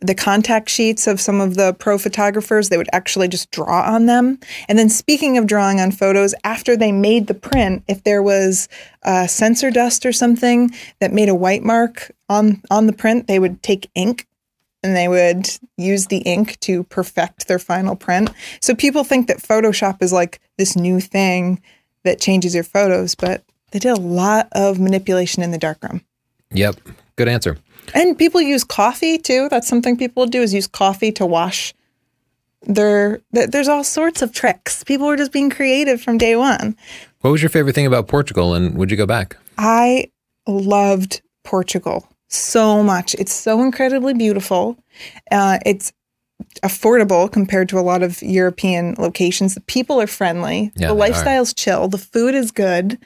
the 0.00 0.14
contact 0.14 0.68
sheets 0.68 1.06
of 1.06 1.20
some 1.20 1.40
of 1.40 1.54
the 1.54 1.72
pro 1.74 1.96
photographers, 1.98 2.68
they 2.68 2.76
would 2.76 2.88
actually 2.92 3.28
just 3.28 3.50
draw 3.50 3.82
on 3.82 4.06
them. 4.06 4.38
And 4.68 4.78
then, 4.78 4.88
speaking 4.88 5.38
of 5.38 5.46
drawing 5.46 5.80
on 5.80 5.90
photos, 5.90 6.34
after 6.44 6.76
they 6.76 6.92
made 6.92 7.26
the 7.26 7.34
print, 7.34 7.82
if 7.88 8.04
there 8.04 8.22
was 8.22 8.68
uh, 9.04 9.26
sensor 9.26 9.70
dust 9.70 10.04
or 10.04 10.12
something 10.12 10.70
that 11.00 11.12
made 11.12 11.28
a 11.28 11.34
white 11.34 11.62
mark 11.62 12.10
on 12.28 12.62
on 12.70 12.86
the 12.86 12.92
print, 12.92 13.26
they 13.26 13.38
would 13.38 13.62
take 13.62 13.90
ink 13.94 14.26
and 14.82 14.94
they 14.94 15.08
would 15.08 15.48
use 15.76 16.06
the 16.06 16.18
ink 16.18 16.60
to 16.60 16.84
perfect 16.84 17.48
their 17.48 17.58
final 17.58 17.96
print. 17.96 18.30
So 18.60 18.74
people 18.74 19.02
think 19.02 19.26
that 19.26 19.38
Photoshop 19.38 20.02
is 20.02 20.12
like 20.12 20.40
this 20.58 20.76
new 20.76 21.00
thing 21.00 21.60
that 22.04 22.20
changes 22.20 22.54
your 22.54 22.64
photos, 22.64 23.14
but 23.14 23.42
they 23.72 23.78
did 23.78 23.96
a 23.96 24.00
lot 24.00 24.48
of 24.52 24.78
manipulation 24.78 25.42
in 25.42 25.50
the 25.50 25.58
darkroom. 25.58 26.02
Yep, 26.52 26.76
good 27.16 27.28
answer. 27.28 27.58
And 27.94 28.16
people 28.18 28.40
use 28.40 28.64
coffee 28.64 29.18
too. 29.18 29.48
That's 29.50 29.68
something 29.68 29.96
people 29.96 30.26
do 30.26 30.42
is 30.42 30.52
use 30.54 30.66
coffee 30.66 31.12
to 31.12 31.26
wash 31.26 31.74
their. 32.62 33.20
th- 33.34 33.50
There's 33.50 33.68
all 33.68 33.84
sorts 33.84 34.22
of 34.22 34.32
tricks. 34.32 34.84
People 34.84 35.06
were 35.06 35.16
just 35.16 35.32
being 35.32 35.50
creative 35.50 36.00
from 36.00 36.18
day 36.18 36.36
one. 36.36 36.76
What 37.20 37.30
was 37.30 37.42
your 37.42 37.50
favorite 37.50 37.74
thing 37.74 37.86
about 37.86 38.08
Portugal, 38.08 38.54
and 38.54 38.76
would 38.76 38.90
you 38.90 38.96
go 38.96 39.06
back? 39.06 39.36
I 39.58 40.10
loved 40.46 41.22
Portugal 41.44 42.08
so 42.28 42.82
much. 42.82 43.14
It's 43.14 43.32
so 43.32 43.62
incredibly 43.62 44.14
beautiful. 44.14 44.76
Uh, 45.30 45.58
it's 45.64 45.92
affordable 46.62 47.30
compared 47.30 47.68
to 47.70 47.78
a 47.78 47.80
lot 47.82 48.02
of 48.02 48.20
European 48.22 48.94
locations. 48.98 49.54
The 49.54 49.60
people 49.62 50.00
are 50.00 50.06
friendly. 50.06 50.72
Yeah, 50.76 50.88
the 50.88 50.94
they 50.94 51.00
are. 51.00 51.08
lifestyle's 51.08 51.54
chill. 51.54 51.88
The 51.88 51.98
food 51.98 52.34
is 52.34 52.50
good, 52.50 52.98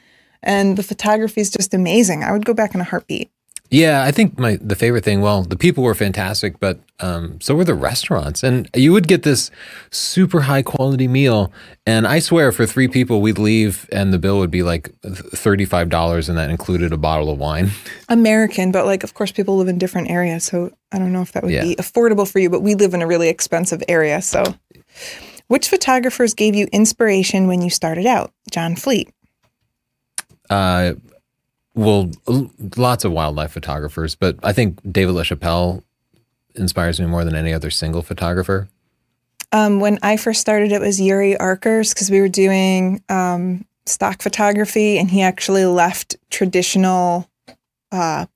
and 0.42 0.76
the 0.76 0.82
photography 0.82 1.40
is 1.40 1.50
just 1.50 1.74
amazing. 1.74 2.24
I 2.24 2.32
would 2.32 2.44
go 2.44 2.54
back 2.54 2.74
in 2.74 2.80
a 2.80 2.84
heartbeat. 2.84 3.30
Yeah, 3.72 4.02
I 4.02 4.10
think 4.10 4.36
my 4.36 4.58
the 4.60 4.74
favorite 4.74 5.04
thing. 5.04 5.20
Well, 5.20 5.42
the 5.44 5.56
people 5.56 5.84
were 5.84 5.94
fantastic, 5.94 6.58
but 6.58 6.80
um, 6.98 7.40
so 7.40 7.54
were 7.54 7.64
the 7.64 7.74
restaurants, 7.74 8.42
and 8.42 8.68
you 8.74 8.92
would 8.92 9.06
get 9.06 9.22
this 9.22 9.48
super 9.92 10.40
high 10.40 10.62
quality 10.62 11.06
meal. 11.06 11.52
And 11.86 12.04
I 12.04 12.18
swear, 12.18 12.50
for 12.50 12.66
three 12.66 12.88
people, 12.88 13.20
we'd 13.22 13.38
leave, 13.38 13.88
and 13.92 14.12
the 14.12 14.18
bill 14.18 14.38
would 14.40 14.50
be 14.50 14.64
like 14.64 14.92
thirty 15.04 15.64
five 15.64 15.88
dollars, 15.88 16.28
and 16.28 16.36
that 16.36 16.50
included 16.50 16.92
a 16.92 16.96
bottle 16.96 17.30
of 17.30 17.38
wine. 17.38 17.70
American, 18.08 18.72
but 18.72 18.86
like, 18.86 19.04
of 19.04 19.14
course, 19.14 19.30
people 19.30 19.56
live 19.56 19.68
in 19.68 19.78
different 19.78 20.10
areas. 20.10 20.42
So 20.42 20.72
I 20.90 20.98
don't 20.98 21.12
know 21.12 21.22
if 21.22 21.30
that 21.32 21.44
would 21.44 21.52
Yeah. 21.52 21.62
be 21.62 21.76
affordable 21.76 22.28
for 22.30 22.40
you, 22.40 22.50
but 22.50 22.62
we 22.62 22.74
live 22.74 22.92
in 22.92 23.02
a 23.02 23.06
really 23.06 23.28
expensive 23.28 23.84
area. 23.86 24.20
So, 24.20 24.42
which 25.46 25.68
photographers 25.68 26.34
gave 26.34 26.56
you 26.56 26.66
inspiration 26.72 27.46
when 27.46 27.62
you 27.62 27.70
started 27.70 28.06
out? 28.06 28.32
John 28.50 28.74
Fleet. 28.74 29.10
Uh, 30.48 30.94
well, 31.80 32.10
lots 32.76 33.04
of 33.04 33.12
wildlife 33.12 33.52
photographers, 33.52 34.14
but 34.14 34.36
I 34.42 34.52
think 34.52 34.80
David 34.90 35.14
LaChapelle 35.14 35.82
inspires 36.54 37.00
me 37.00 37.06
more 37.06 37.24
than 37.24 37.34
any 37.34 37.52
other 37.52 37.70
single 37.70 38.02
photographer. 38.02 38.68
Um, 39.52 39.80
when 39.80 39.98
I 40.02 40.16
first 40.16 40.40
started, 40.40 40.72
it 40.72 40.80
was 40.80 41.00
Yuri 41.00 41.36
Arcurs 41.36 41.92
because 41.92 42.10
we 42.10 42.20
were 42.20 42.28
doing 42.28 43.02
um, 43.08 43.64
stock 43.86 44.22
photography, 44.22 44.98
and 44.98 45.10
he 45.10 45.22
actually 45.22 45.64
left 45.64 46.16
traditional 46.30 47.28
uh, 47.90 48.26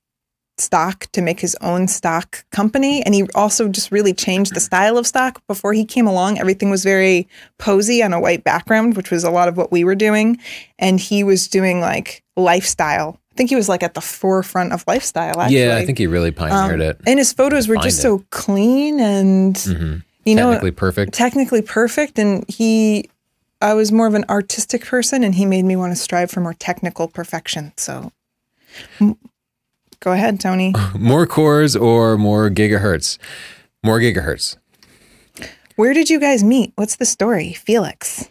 stock 0.56 1.06
to 1.12 1.20
make 1.20 1.40
his 1.40 1.56
own 1.60 1.88
stock 1.88 2.44
company. 2.50 3.02
And 3.02 3.14
he 3.14 3.24
also 3.34 3.68
just 3.68 3.90
really 3.90 4.14
changed 4.14 4.54
the 4.54 4.60
style 4.60 4.96
of 4.96 5.06
stock. 5.06 5.42
Before 5.46 5.72
he 5.72 5.84
came 5.84 6.06
along, 6.06 6.38
everything 6.38 6.70
was 6.70 6.84
very 6.84 7.28
posy 7.58 8.02
on 8.02 8.12
a 8.12 8.20
white 8.20 8.44
background, 8.44 8.96
which 8.96 9.10
was 9.10 9.24
a 9.24 9.30
lot 9.30 9.48
of 9.48 9.56
what 9.56 9.72
we 9.72 9.84
were 9.84 9.94
doing. 9.94 10.38
And 10.78 10.98
he 10.98 11.24
was 11.24 11.48
doing 11.48 11.80
like 11.80 12.22
lifestyle. 12.36 13.20
I 13.34 13.36
think 13.36 13.50
he 13.50 13.56
was 13.56 13.68
like 13.68 13.82
at 13.82 13.94
the 13.94 14.00
forefront 14.00 14.72
of 14.72 14.84
lifestyle. 14.86 15.40
Actually. 15.40 15.58
Yeah, 15.58 15.76
I 15.76 15.84
think 15.84 15.98
he 15.98 16.06
really 16.06 16.30
pioneered 16.30 16.80
Um, 16.80 16.86
it. 16.88 17.00
And 17.06 17.18
his 17.18 17.32
photos 17.32 17.66
were 17.66 17.76
just 17.76 17.98
it. 17.98 18.02
so 18.02 18.24
clean 18.30 19.00
and 19.00 19.58
hmm 19.58 19.94
you 20.24 20.34
know 20.34 20.52
Technically 20.52 20.70
perfect. 20.70 21.12
technically 21.12 21.60
perfect 21.60 22.18
and 22.18 22.48
he 22.48 23.10
I 23.60 23.74
was 23.74 23.92
more 23.92 24.06
of 24.06 24.14
an 24.14 24.24
artistic 24.30 24.84
person 24.84 25.22
and 25.24 25.34
he 25.34 25.44
made 25.46 25.64
me 25.64 25.76
want 25.76 25.92
to 25.92 25.96
strive 25.96 26.30
for 26.30 26.40
more 26.40 26.54
technical 26.54 27.08
perfection. 27.08 27.72
So 27.76 28.10
go 30.00 30.12
ahead, 30.12 30.40
Tony. 30.40 30.72
more 30.98 31.26
cores 31.26 31.74
or 31.76 32.16
more 32.16 32.50
gigahertz? 32.50 33.18
More 33.82 33.98
gigahertz. 34.00 34.56
Where 35.76 35.92
did 35.92 36.08
you 36.08 36.20
guys 36.20 36.44
meet? 36.44 36.72
What's 36.76 36.96
the 36.96 37.04
story? 37.04 37.52
Felix. 37.54 38.30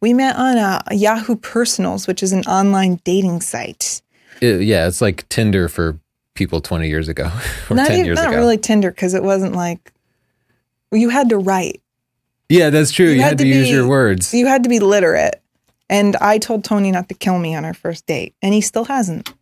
We 0.00 0.12
met 0.14 0.36
on 0.36 0.56
uh, 0.58 0.82
Yahoo 0.90 1.36
Personals, 1.36 2.06
which 2.06 2.22
is 2.22 2.32
an 2.32 2.42
online 2.44 3.00
dating 3.04 3.42
site. 3.42 4.02
It- 4.40 4.62
yeah, 4.62 4.86
it's 4.86 5.00
like 5.00 5.28
Tinder 5.28 5.68
for 5.68 5.98
people 6.34 6.60
20 6.60 6.88
years 6.88 7.08
ago 7.08 7.30
or 7.70 7.76
not 7.76 7.88
10 7.88 7.96
even, 7.96 8.06
years 8.06 8.16
not 8.16 8.28
ago. 8.28 8.36
really 8.38 8.58
Tinder 8.58 8.90
because 8.90 9.14
it 9.14 9.22
wasn't 9.22 9.54
like 9.54 9.92
you 10.92 11.08
had 11.10 11.28
to 11.30 11.38
write. 11.38 11.82
Yeah, 12.48 12.70
that's 12.70 12.90
true. 12.90 13.06
You, 13.10 13.20
had, 13.22 13.38
to, 13.38 13.46
use 13.46 13.68
be- 13.68 13.72
your 13.72 13.86
words. 13.86 14.34
You 14.34 14.46
had 14.46 14.64
to 14.64 14.68
be 14.68 14.80
literate. 14.80 15.40
And 15.88 16.16
I 16.16 16.38
told 16.38 16.64
Tony 16.64 16.90
not 16.92 17.08
to 17.08 17.14
kill 17.14 17.38
me 17.38 17.54
on 17.54 17.64
our 17.64 17.74
first 17.74 18.06
date, 18.06 18.34
and 18.42 18.54
he 18.54 18.60
still 18.60 18.84
hasn't. 18.84 19.32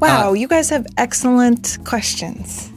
Wow, 0.00 0.30
Uh, 0.30 0.32
you 0.34 0.46
guys 0.46 0.70
have 0.70 0.86
excellent 0.96 1.78
questions. 1.84 2.70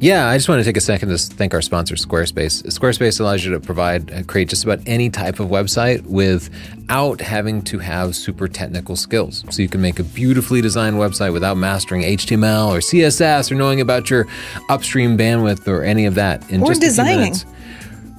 Yeah, 0.00 0.28
I 0.28 0.36
just 0.36 0.48
want 0.48 0.60
to 0.60 0.64
take 0.64 0.76
a 0.76 0.80
second 0.80 1.08
to 1.08 1.18
thank 1.18 1.54
our 1.54 1.60
sponsor, 1.60 1.96
Squarespace. 1.96 2.62
Squarespace 2.66 3.18
allows 3.18 3.44
you 3.44 3.50
to 3.50 3.58
provide, 3.58 4.12
uh, 4.12 4.22
create 4.22 4.48
just 4.48 4.62
about 4.62 4.78
any 4.86 5.10
type 5.10 5.40
of 5.40 5.48
website 5.48 6.06
without 6.06 7.20
having 7.20 7.62
to 7.62 7.80
have 7.80 8.14
super 8.14 8.46
technical 8.46 8.94
skills. 8.94 9.44
So 9.50 9.60
you 9.60 9.68
can 9.68 9.80
make 9.82 9.98
a 9.98 10.04
beautifully 10.04 10.60
designed 10.60 10.98
website 10.98 11.32
without 11.32 11.56
mastering 11.56 12.02
HTML 12.04 12.68
or 12.68 12.78
CSS 12.78 13.50
or 13.50 13.56
knowing 13.56 13.80
about 13.80 14.08
your 14.08 14.28
upstream 14.68 15.18
bandwidth 15.18 15.66
or 15.66 15.82
any 15.82 16.06
of 16.06 16.14
that. 16.14 16.48
In 16.48 16.62
Or 16.62 16.68
just 16.68 16.84
a 16.84 16.90
few 16.92 17.02
minutes. 17.02 17.44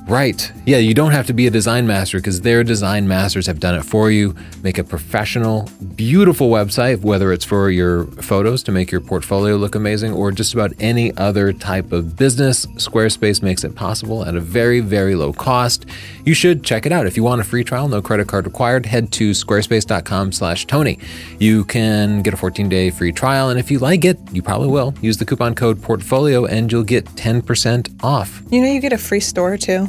Right. 0.10 0.51
Yeah, 0.66 0.78
you 0.78 0.96
don't 0.96 1.12
have 1.12 1.28
to 1.28 1.34
be 1.34 1.46
a 1.46 1.51
design 1.51 1.86
master 1.86 2.18
because 2.18 2.42
their 2.42 2.63
design 2.63 3.08
masters 3.08 3.46
have 3.46 3.60
done 3.60 3.75
it 3.75 3.86
for 3.86 4.10
you. 4.10 4.34
Make 4.63 4.80
a 4.80 4.84
professional, 4.84 5.70
beautiful 5.96 6.50
website, 6.50 7.01
whether 7.01 7.32
it's 7.32 7.46
for 7.46 7.70
your 7.70 8.06
photos 8.06 8.63
to 8.63 8.72
make 8.72 8.89
your 8.89 9.01
portfolio 9.01 9.56
look 9.56 9.75
amazing 9.75 10.13
or 10.13 10.32
just 10.32 10.56
about 10.56 10.74
any 10.80 11.16
other 11.18 11.54
type 11.54 11.92
of 11.92 12.18
business. 12.18 12.66
Squarespace 12.78 13.44
makes 13.44 13.63
it 13.63 13.75
possible 13.75 14.25
at 14.25 14.36
a 14.36 14.39
very, 14.39 14.80
very 14.80 15.13
low 15.13 15.32
cost. 15.32 15.86
You 16.25 16.34
should 16.34 16.63
check 16.63 16.88
it 16.88 16.92
out. 16.92 17.06
If 17.06 17.16
you 17.16 17.22
want 17.24 17.42
a 17.42 17.44
free 17.44 17.63
trial, 17.63 17.88
no 17.88 18.01
credit 18.01 18.28
card 18.28 18.48
required, 18.48 18.88
head 18.88 19.12
to 19.12 19.30
squarespace.com 19.30 20.32
slash 20.32 20.66
Tony. 20.66 20.98
You 21.38 21.66
can 21.66 22.24
get 22.24 22.34
a 22.34 22.38
14-day 22.38 22.89
free 22.89 23.12
trial, 23.12 23.50
and 23.50 23.60
if 23.60 23.70
you 23.70 23.78
like 23.78 24.06
it, 24.06 24.18
you 24.32 24.42
probably 24.42 24.70
will. 24.70 24.96
Use 25.01 25.18
the 25.18 25.25
coupon 25.25 25.54
code 25.54 25.84
portfolio 25.84 26.46
and 26.46 26.72
you'll 26.72 26.84
get 26.84 27.06
10% 27.10 28.04
off. 28.04 28.42
You 28.50 28.62
know, 28.62 28.68
you 28.68 28.82
get 28.82 28.92
a 28.92 28.98
free 28.98 29.20
store 29.20 29.56
too. 29.56 29.88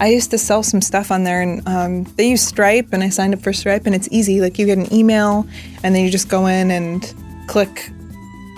I 0.00 0.08
used 0.08 0.30
to 0.30 0.38
sell 0.38 0.62
some 0.62 0.80
stuff 0.80 1.10
on 1.10 1.24
there, 1.24 1.42
and 1.42 1.66
um, 1.68 2.04
they 2.16 2.28
use 2.30 2.40
Stripe, 2.42 2.88
and 2.92 3.02
I 3.02 3.10
signed 3.10 3.34
up 3.34 3.40
for 3.42 3.52
Stripe, 3.52 3.84
and 3.86 3.94
it's 3.94 4.08
easy. 4.10 4.40
Like 4.40 4.58
you 4.58 4.64
get 4.66 4.78
an 4.78 4.92
email, 4.92 5.46
and 5.84 5.94
then 5.94 6.02
you 6.04 6.10
just 6.10 6.28
go 6.30 6.46
in 6.46 6.70
and 6.70 7.14
click 7.46 7.90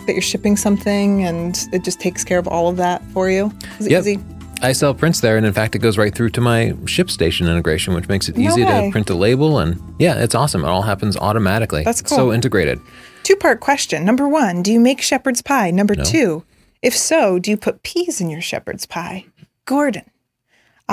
that 0.06 0.12
you're 0.12 0.22
shipping 0.22 0.56
something, 0.56 1.24
and 1.24 1.58
it 1.72 1.82
just 1.84 2.00
takes 2.00 2.22
care 2.24 2.38
of 2.38 2.46
all 2.46 2.68
of 2.68 2.76
that 2.76 3.02
for 3.12 3.28
you. 3.28 3.52
It's 3.78 3.88
Yep. 3.88 4.00
easy. 4.00 4.18
I 4.64 4.70
sell 4.70 4.94
prints 4.94 5.18
there, 5.20 5.36
and 5.36 5.44
in 5.44 5.52
fact, 5.52 5.74
it 5.74 5.80
goes 5.80 5.98
right 5.98 6.14
through 6.14 6.30
to 6.30 6.40
my 6.40 6.72
ShipStation 6.84 7.50
integration, 7.50 7.94
which 7.94 8.08
makes 8.08 8.28
it 8.28 8.36
No 8.36 8.48
easy 8.48 8.62
way. 8.64 8.84
to 8.86 8.90
print 8.92 9.10
a 9.10 9.14
label. 9.14 9.58
And 9.58 9.80
yeah, 9.98 10.14
it's 10.22 10.36
awesome. 10.36 10.62
It 10.64 10.68
all 10.68 10.82
happens 10.82 11.16
automatically. 11.16 11.82
That's 11.82 12.00
It's 12.00 12.10
cool. 12.10 12.18
So 12.18 12.32
integrated. 12.32 12.78
Two 13.24 13.34
part 13.34 13.58
question. 13.58 14.04
Number 14.04 14.28
one, 14.28 14.62
do 14.62 14.72
you 14.72 14.78
make 14.78 15.00
shepherd's 15.00 15.42
pie? 15.42 15.72
Number 15.72 15.96
two, 15.96 16.44
if 16.80 16.96
so, 16.96 17.40
do 17.40 17.50
you 17.50 17.56
put 17.56 17.82
peas 17.82 18.20
in 18.20 18.30
your 18.30 18.40
shepherd's 18.40 18.86
pie? 18.86 19.24
Gordon, 19.64 20.04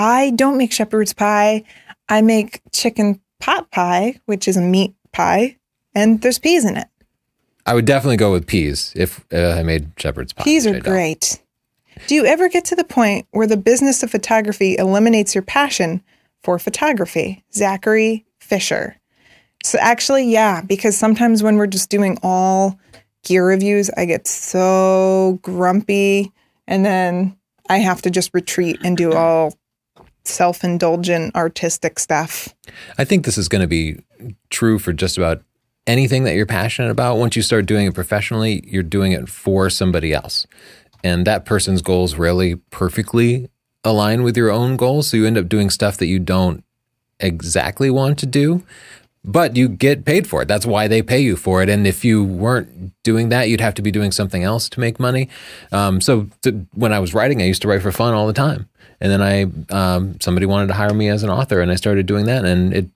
I 0.00 0.30
don't 0.30 0.56
make 0.56 0.72
shepherd's 0.72 1.12
pie. 1.12 1.62
I 2.08 2.22
make 2.22 2.62
chicken 2.72 3.20
pot 3.38 3.70
pie, 3.70 4.18
which 4.24 4.48
is 4.48 4.56
a 4.56 4.62
meat 4.62 4.94
pie, 5.12 5.58
and 5.94 6.22
there's 6.22 6.38
peas 6.38 6.64
in 6.64 6.78
it. 6.78 6.88
I 7.66 7.74
would 7.74 7.84
definitely 7.84 8.16
go 8.16 8.32
with 8.32 8.46
peas 8.46 8.94
if 8.96 9.26
uh, 9.30 9.56
I 9.58 9.62
made 9.62 9.92
shepherd's 9.98 10.32
pie. 10.32 10.44
Peas 10.44 10.66
are 10.66 10.80
great. 10.80 11.42
Do 12.06 12.14
you 12.14 12.24
ever 12.24 12.48
get 12.48 12.64
to 12.66 12.74
the 12.74 12.82
point 12.82 13.26
where 13.32 13.46
the 13.46 13.58
business 13.58 14.02
of 14.02 14.10
photography 14.10 14.74
eliminates 14.78 15.34
your 15.34 15.42
passion 15.42 16.02
for 16.42 16.58
photography? 16.58 17.44
Zachary 17.52 18.24
Fisher. 18.38 18.96
So, 19.62 19.78
actually, 19.82 20.32
yeah, 20.32 20.62
because 20.62 20.96
sometimes 20.96 21.42
when 21.42 21.56
we're 21.58 21.66
just 21.66 21.90
doing 21.90 22.16
all 22.22 22.80
gear 23.22 23.46
reviews, 23.46 23.90
I 23.98 24.06
get 24.06 24.26
so 24.26 25.38
grumpy 25.42 26.32
and 26.66 26.86
then 26.86 27.36
I 27.68 27.78
have 27.78 28.00
to 28.02 28.10
just 28.10 28.30
retreat 28.32 28.78
and 28.82 28.96
do 28.96 29.12
all 29.12 29.52
self 30.24 30.64
indulgent 30.64 31.34
artistic 31.34 31.98
stuff. 31.98 32.54
I 32.98 33.04
think 33.04 33.24
this 33.24 33.38
is 33.38 33.48
going 33.48 33.62
to 33.62 33.68
be 33.68 34.02
true 34.50 34.78
for 34.78 34.92
just 34.92 35.16
about 35.16 35.42
anything 35.86 36.24
that 36.24 36.34
you're 36.34 36.46
passionate 36.46 36.90
about. 36.90 37.18
Once 37.18 37.36
you 37.36 37.42
start 37.42 37.66
doing 37.66 37.86
it 37.86 37.94
professionally, 37.94 38.62
you're 38.66 38.82
doing 38.82 39.12
it 39.12 39.28
for 39.28 39.70
somebody 39.70 40.12
else. 40.12 40.46
And 41.02 41.26
that 41.26 41.44
person's 41.44 41.82
goals 41.82 42.16
rarely 42.16 42.56
perfectly 42.70 43.48
align 43.82 44.22
with 44.22 44.36
your 44.36 44.50
own 44.50 44.76
goals. 44.76 45.08
So 45.08 45.16
you 45.16 45.26
end 45.26 45.38
up 45.38 45.48
doing 45.48 45.70
stuff 45.70 45.96
that 45.96 46.06
you 46.06 46.18
don't 46.18 46.64
exactly 47.18 47.90
want 47.90 48.18
to 48.18 48.26
do, 48.26 48.62
but 49.24 49.56
you 49.56 49.68
get 49.68 50.04
paid 50.04 50.26
for 50.26 50.42
it. 50.42 50.48
That's 50.48 50.64
why 50.66 50.88
they 50.88 51.02
pay 51.02 51.20
you 51.20 51.36
for 51.36 51.62
it. 51.62 51.68
And 51.68 51.86
if 51.86 52.04
you 52.04 52.24
weren't 52.24 52.92
doing 53.02 53.28
that, 53.28 53.48
you'd 53.48 53.60
have 53.60 53.74
to 53.74 53.82
be 53.82 53.90
doing 53.90 54.12
something 54.12 54.42
else 54.44 54.68
to 54.70 54.80
make 54.80 54.98
money. 54.98 55.28
Um, 55.72 56.00
so 56.00 56.28
to, 56.42 56.66
when 56.74 56.92
I 56.92 56.98
was 56.98 57.12
writing, 57.14 57.42
I 57.42 57.44
used 57.44 57.62
to 57.62 57.68
write 57.68 57.82
for 57.82 57.92
fun 57.92 58.14
all 58.14 58.26
the 58.26 58.32
time. 58.32 58.68
And 59.00 59.10
then 59.12 59.22
I, 59.22 59.46
um, 59.74 60.18
somebody 60.20 60.46
wanted 60.46 60.68
to 60.68 60.74
hire 60.74 60.92
me 60.94 61.08
as 61.08 61.22
an 61.22 61.30
author, 61.30 61.60
and 61.60 61.70
I 61.70 61.74
started 61.74 62.06
doing 62.06 62.26
that, 62.26 62.44
and 62.44 62.74
it 62.74 62.86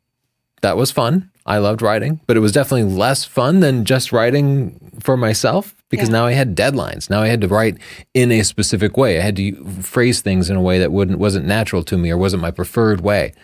that 0.61 0.77
was 0.79 0.91
fun. 0.91 1.31
I 1.47 1.59
loved 1.59 1.83
writing, 1.83 2.21
but 2.27 2.39
it 2.39 2.41
was 2.41 2.53
definitely 2.53 2.85
less 2.95 3.25
fun 3.27 3.61
than 3.61 3.85
just 3.85 4.13
writing 4.13 4.81
for 5.01 5.15
myself 5.15 5.75
because 5.91 6.09
Yeah. 6.09 6.15
now 6.15 6.27
I 6.27 6.33
had 6.33 6.57
deadlines. 6.57 7.11
Now 7.11 7.21
I 7.21 7.29
had 7.29 7.43
to 7.43 7.49
write 7.49 7.77
in 8.15 8.33
a 8.33 8.43
specific 8.43 8.97
way. 8.97 9.19
I 9.19 9.23
had 9.23 9.37
to 9.37 9.53
phrase 9.83 10.23
things 10.23 10.49
in 10.49 10.57
a 10.57 10.63
way 10.63 10.79
that 10.79 10.91
wouldn't 10.91 11.19
wasn't 11.19 11.45
natural 11.47 11.83
to 11.85 11.99
me 11.99 12.11
or 12.11 12.17
wasn't 12.17 12.41
my 12.41 12.51
preferred 12.51 13.03
way. 13.03 13.35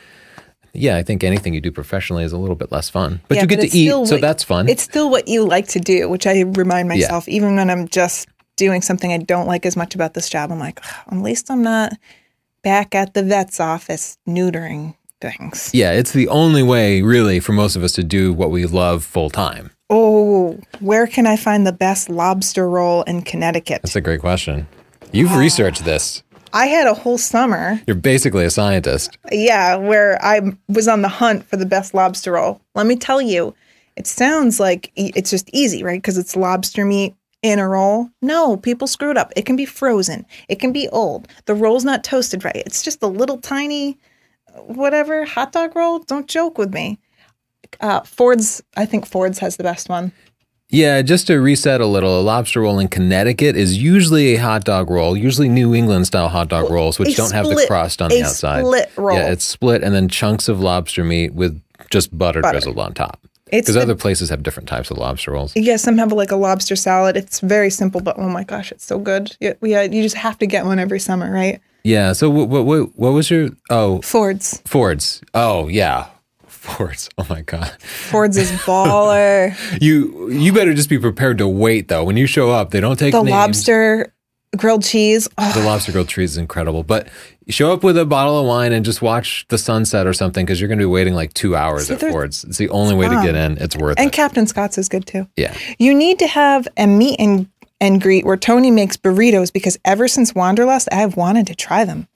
Yeah, 0.73 0.97
I 0.97 1.03
think 1.03 1.25
anything 1.25 1.55
you 1.55 1.61
do 1.61 1.73
professionally 1.73 2.25
is 2.25 2.33
a 2.33 2.39
little 2.39 2.55
bit 2.57 2.71
less 2.71 2.89
fun, 2.89 3.21
but 3.29 3.37
Yeah, 3.37 3.43
you 3.43 3.47
get 3.49 3.61
it's 3.61 3.73
to 3.73 3.79
eat, 3.79 4.07
so 4.07 4.19
that's 4.19 4.45
fun. 4.45 4.69
It's 4.69 4.83
still 4.83 5.11
what 5.11 5.29
you 5.29 5.45
like 5.45 5.69
to 5.69 5.81
do, 5.81 6.09
which 6.09 6.27
I 6.27 6.41
remind 6.43 6.89
myself, 6.89 7.29
even 7.29 7.57
when 7.57 7.71
I'm 7.71 7.89
just 7.89 8.29
doing 8.57 8.83
something 8.83 9.13
I 9.13 9.19
don't 9.19 9.47
like 9.47 9.65
as 9.67 9.77
much 9.77 9.95
about 9.95 10.15
this 10.15 10.29
job. 10.29 10.53
I'm 10.53 10.59
like, 10.59 10.81
at 11.11 11.19
least 11.19 11.51
I'm 11.51 11.63
not 11.63 11.93
back 12.63 12.95
at 12.95 13.15
the 13.15 13.23
vet's 13.23 13.59
office 13.59 14.19
neutering 14.29 14.95
things. 15.21 15.71
yeah, 15.75 15.93
it's 15.93 16.13
the 16.13 16.29
only 16.29 16.63
way 16.63 17.03
really 17.03 17.41
for 17.41 17.53
most 17.53 17.77
of 17.77 17.83
us 17.83 17.93
to 17.93 18.05
do 18.05 18.33
what 18.33 18.51
we 18.51 18.67
love 18.67 19.05
full 19.05 19.31
time. 19.31 19.71
Oh, 19.91 20.59
where 20.79 21.07
can 21.07 21.27
I 21.27 21.37
find 21.37 21.67
the 21.67 21.73
best 21.73 22.09
lobster 22.09 22.69
roll 22.71 23.03
in 23.03 23.23
Connecticut? 23.23 23.83
That's 23.83 23.97
a 23.97 24.01
great 24.01 24.21
question. 24.21 24.69
You've 25.13 25.33
uh, 25.33 25.39
researched 25.39 25.85
this. 25.85 26.23
I 26.53 26.67
had 26.67 26.87
a 26.87 26.95
whole 26.95 27.19
summer, 27.19 27.81
You're 27.87 27.97
basically 27.97 28.45
a 28.45 28.51
scientist. 28.51 29.17
yeah, 29.31 29.77
where 29.77 30.23
I 30.25 30.41
was 30.69 30.89
on 30.89 31.03
the 31.03 31.09
hunt 31.09 31.45
for 31.45 31.57
the 31.57 31.67
best 31.67 31.95
lobster 31.95 32.33
roll. 32.33 32.61
Let 32.75 32.87
me 32.87 32.97
tell 32.97 33.21
you, 33.23 33.55
it 33.97 34.07
sounds 34.07 34.59
like 34.61 34.91
it's 34.97 35.31
just 35.31 35.49
easy, 35.53 35.83
right? 35.83 36.01
Because 36.01 36.19
it's 36.19 36.37
lobster 36.37 36.85
meat 36.85 37.15
in 37.43 37.59
a 37.59 37.69
roll. 37.69 38.11
No, 38.23 38.57
people 38.57 38.87
screwed 38.87 39.17
up. 39.17 39.33
It 39.37 39.47
can 39.47 39.57
be 39.57 39.65
frozen. 39.67 40.27
It 40.49 40.57
can 40.61 40.73
be 40.73 40.89
old. 40.89 41.29
The 41.47 41.55
roll's 41.55 41.85
not 41.85 42.05
toasted 42.05 42.45
right. 42.45 42.57
It's 42.57 42.83
just 42.83 43.03
a 43.03 43.07
little 43.07 43.39
tiny, 43.39 43.99
whatever 44.55 45.25
hot 45.25 45.53
dog 45.53 45.75
roll. 45.77 46.01
Don't 46.01 46.29
joke 46.29 46.59
with 46.59 46.73
me. 46.75 46.99
Uh, 47.81 48.01
Ford's, 48.01 48.63
I 48.77 48.85
think 48.87 49.07
Ford's 49.07 49.39
has 49.39 49.57
the 49.57 49.63
best 49.63 49.89
one. 49.89 50.13
Yeah, 50.71 51.03
just 51.03 51.27
to 51.27 51.39
reset 51.41 51.81
a 51.81 51.87
little, 51.87 52.21
a 52.21 52.23
lobster 52.23 52.61
roll 52.61 52.79
in 52.79 52.89
Connecticut 52.89 53.57
is 53.57 53.77
usually 53.77 54.35
a 54.35 54.41
hot 54.41 54.65
dog 54.65 54.89
roll, 54.89 55.17
usually 55.17 55.49
New 55.49 55.75
England 55.75 56.07
style 56.07 56.29
hot 56.29 56.49
dog 56.49 56.71
rolls, 56.71 56.99
which 56.99 57.11
a 57.11 57.17
don't 57.17 57.33
have 57.33 57.47
the 57.47 57.65
crust 57.67 58.01
on 58.01 58.11
the 58.11 58.23
outside. 58.23 58.65
split 58.65 58.93
roll. 58.97 59.17
Yeah, 59.17 59.33
it's 59.33 59.45
split 59.45 59.83
and 59.83 59.95
then 59.95 60.09
chunks 60.09 60.49
of 60.49 60.61
lobster 60.61 61.03
meat 61.03 61.35
with 61.35 61.61
just 61.91 62.17
butter, 62.17 62.41
Butter. 62.41 62.53
drizzled 62.53 62.79
on 62.79 62.95
top. 62.95 63.21
Because 63.51 63.77
other 63.77 63.97
places 63.97 64.31
have 64.31 64.45
different 64.45 64.69
types 64.69 64.93
of 64.93 64.99
lobster 64.99 65.33
rolls. 65.33 65.57
yeah, 65.57 65.77
some 65.77 65.99
have 65.99 66.13
like 66.13 66.31
a 66.31 66.37
lobster 66.37 66.77
salad. 66.77 67.17
It's 67.17 67.41
very 67.41 67.69
simple, 67.69 68.01
but 68.01 68.17
oh 68.17 68.29
my 68.29 68.45
gosh, 68.45 68.71
it's 68.71 68.85
so 68.85 69.01
good. 69.01 69.37
Yeah, 69.41 69.55
yeah 69.61 69.83
you 69.83 70.05
just 70.05 70.15
have 70.15 70.39
to 70.39 70.47
get 70.47 70.65
one 70.65 70.79
every 70.79 71.01
summer, 71.01 71.33
right? 71.33 71.61
Yeah. 71.83 72.13
So 72.13 72.31
what 72.31 72.49
what, 72.49 72.97
what 72.97 73.11
was 73.11 73.29
your 73.29 73.51
oh 73.69 74.03
Ford's. 74.03 74.63
Ford's? 74.67 75.21
Oh 75.35 75.67
yeah, 75.67 76.07
Ford's. 76.77 77.09
Oh 77.19 77.27
my 77.29 77.43
god. 77.43 77.71
Ford's 77.81 78.37
is 78.37 78.51
baller. 78.63 79.55
You 79.81 80.31
you 80.31 80.53
better 80.53 80.75
just 80.75 80.89
be 80.89 80.99
prepared 80.99 81.39
to 81.39 81.49
wait 81.49 81.89
though. 81.89 82.05
When 82.05 82.17
you 82.17 82.27
show 82.27 82.51
up, 82.51 82.71
they 82.71 82.81
don't 82.81 82.99
take 82.99 83.13
the 83.13 83.23
names. 83.23 83.31
lobster 83.31 84.13
grilled 84.57 84.83
cheese. 84.83 85.29
Oh, 85.39 85.53
The 85.53 85.65
lobster 85.65 85.93
grilled 85.93 86.09
cheese 86.09 86.33
is 86.33 86.37
incredible, 86.37 86.83
but 86.83 87.09
show 87.49 87.73
up 87.73 87.83
with 87.85 87.97
a 87.97 88.05
bottle 88.05 88.39
of 88.39 88.47
wine 88.47 88.73
and 88.73 88.85
just 88.85 89.01
watch 89.01 89.47
the 89.49 89.59
sunset 89.59 90.07
or 90.07 90.13
something 90.13 90.45
because 90.45 90.61
you're 90.61 90.69
going 90.69 90.79
to 90.79 90.83
be 90.83 90.87
waiting 90.91 91.15
like 91.15 91.33
two 91.35 91.55
hours 91.57 91.87
See, 91.87 91.95
at 91.95 92.01
Ford's. 92.01 92.45
It's 92.45 92.59
the 92.59 92.69
only 92.71 92.95
way 92.95 93.09
to 93.09 93.15
get 93.23 93.35
in. 93.37 93.59
It's 93.59 93.77
worth 93.77 93.97
and 93.99 94.01
it. 94.01 94.03
And 94.05 94.13
Captain 94.13 94.47
Scott's 94.47 94.77
is 94.79 94.89
good 94.89 95.07
too. 95.07 95.29
Yeah. 95.37 95.57
You 95.79 95.95
need 95.95 96.19
to 96.19 96.27
have 96.27 96.67
a 96.77 96.87
meet 96.87 97.19
and, 97.21 97.49
and 97.81 98.01
greet 98.03 98.25
where 98.27 98.37
Tony 98.37 98.71
makes 98.73 98.97
burritos 98.97 99.53
because 99.53 99.79
ever 99.85 100.09
since 100.09 100.35
Wanderlust, 100.35 100.89
I 100.93 100.97
have 100.97 101.17
wanted 101.17 101.47
to 101.47 101.55
try 101.55 101.85
them. 101.85 102.09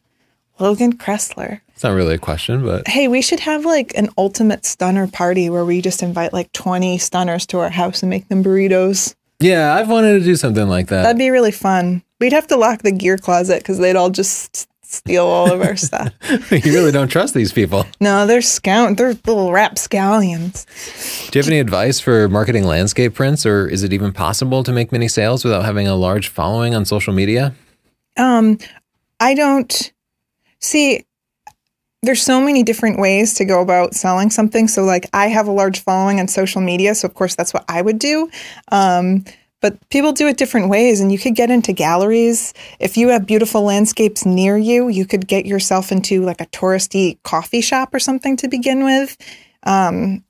Logan 0.58 0.96
Kressler. 0.98 1.60
Not 1.84 1.92
really 1.94 2.14
a 2.14 2.18
question, 2.18 2.64
but 2.64 2.88
Hey, 2.88 3.08
we 3.08 3.20
should 3.22 3.40
have 3.40 3.64
like 3.66 3.92
an 3.94 4.08
ultimate 4.16 4.64
stunner 4.64 5.06
party 5.06 5.50
where 5.50 5.64
we 5.66 5.82
just 5.82 6.02
invite 6.02 6.32
like 6.32 6.50
20 6.52 6.96
stunners 6.98 7.46
to 7.48 7.58
our 7.58 7.68
house 7.68 8.02
and 8.02 8.08
make 8.08 8.28
them 8.28 8.42
burritos. 8.42 9.14
yeah, 9.38 9.74
I've 9.74 9.90
wanted 9.90 10.18
to 10.18 10.24
do 10.24 10.34
something 10.34 10.66
like 10.66 10.88
that. 10.88 11.02
That'd 11.02 11.18
be 11.18 11.28
really 11.30 11.52
fun. 11.52 12.02
We'd 12.20 12.32
have 12.32 12.46
to 12.48 12.56
lock 12.56 12.80
the 12.82 12.90
gear 12.90 13.18
closet 13.18 13.58
because 13.58 13.78
they'd 13.78 13.96
all 13.96 14.08
just 14.08 14.66
steal 14.82 15.26
all 15.26 15.52
of 15.52 15.60
our 15.60 15.76
stuff. 15.76 16.12
you 16.50 16.72
really 16.72 16.92
don't 16.92 17.08
trust 17.08 17.34
these 17.34 17.52
people. 17.52 17.84
No, 18.00 18.26
they're 18.26 18.40
scout. 18.40 18.96
They're 18.96 19.14
little 19.26 19.52
rapscallions. 19.52 20.64
Do 21.30 21.38
you 21.38 21.42
have 21.42 21.48
any 21.48 21.58
advice 21.58 22.00
for 22.00 22.28
marketing 22.30 22.64
landscape 22.64 23.12
prints, 23.14 23.44
or 23.44 23.68
is 23.68 23.82
it 23.82 23.92
even 23.92 24.12
possible 24.12 24.62
to 24.62 24.72
make 24.72 24.90
many 24.92 25.08
sales 25.08 25.44
without 25.44 25.64
having 25.64 25.86
a 25.86 25.96
large 25.96 26.28
following 26.28 26.74
on 26.74 26.84
social 26.84 27.12
media? 27.12 27.54
Um, 28.16 28.58
I 29.20 29.34
don't 29.34 29.92
see. 30.60 31.04
There's 32.04 32.22
so 32.22 32.40
many 32.40 32.62
different 32.62 32.98
ways 32.98 33.34
to 33.34 33.44
go 33.44 33.60
about 33.60 33.94
selling 33.94 34.30
something. 34.30 34.68
So, 34.68 34.84
like, 34.84 35.08
I 35.12 35.28
have 35.28 35.48
a 35.48 35.52
large 35.52 35.80
following 35.80 36.20
on 36.20 36.28
social 36.28 36.60
media, 36.60 36.94
so 36.94 37.06
of 37.06 37.14
course 37.14 37.34
that's 37.34 37.54
what 37.54 37.64
I 37.68 37.80
would 37.82 37.98
do. 37.98 38.30
Um, 38.70 39.24
but 39.60 39.78
people 39.88 40.12
do 40.12 40.28
it 40.28 40.36
different 40.36 40.68
ways, 40.68 41.00
and 41.00 41.10
you 41.10 41.18
could 41.18 41.34
get 41.34 41.50
into 41.50 41.72
galleries. 41.72 42.52
If 42.78 42.98
you 42.98 43.08
have 43.08 43.24
beautiful 43.24 43.62
landscapes 43.62 44.26
near 44.26 44.58
you, 44.58 44.88
you 44.88 45.06
could 45.06 45.26
get 45.26 45.46
yourself 45.46 45.90
into 45.90 46.22
like 46.22 46.42
a 46.42 46.46
touristy 46.46 47.16
coffee 47.22 47.62
shop 47.62 47.94
or 47.94 47.98
something 47.98 48.36
to 48.36 48.48
begin 48.48 48.84
with. 48.84 49.16
Um, 49.62 50.22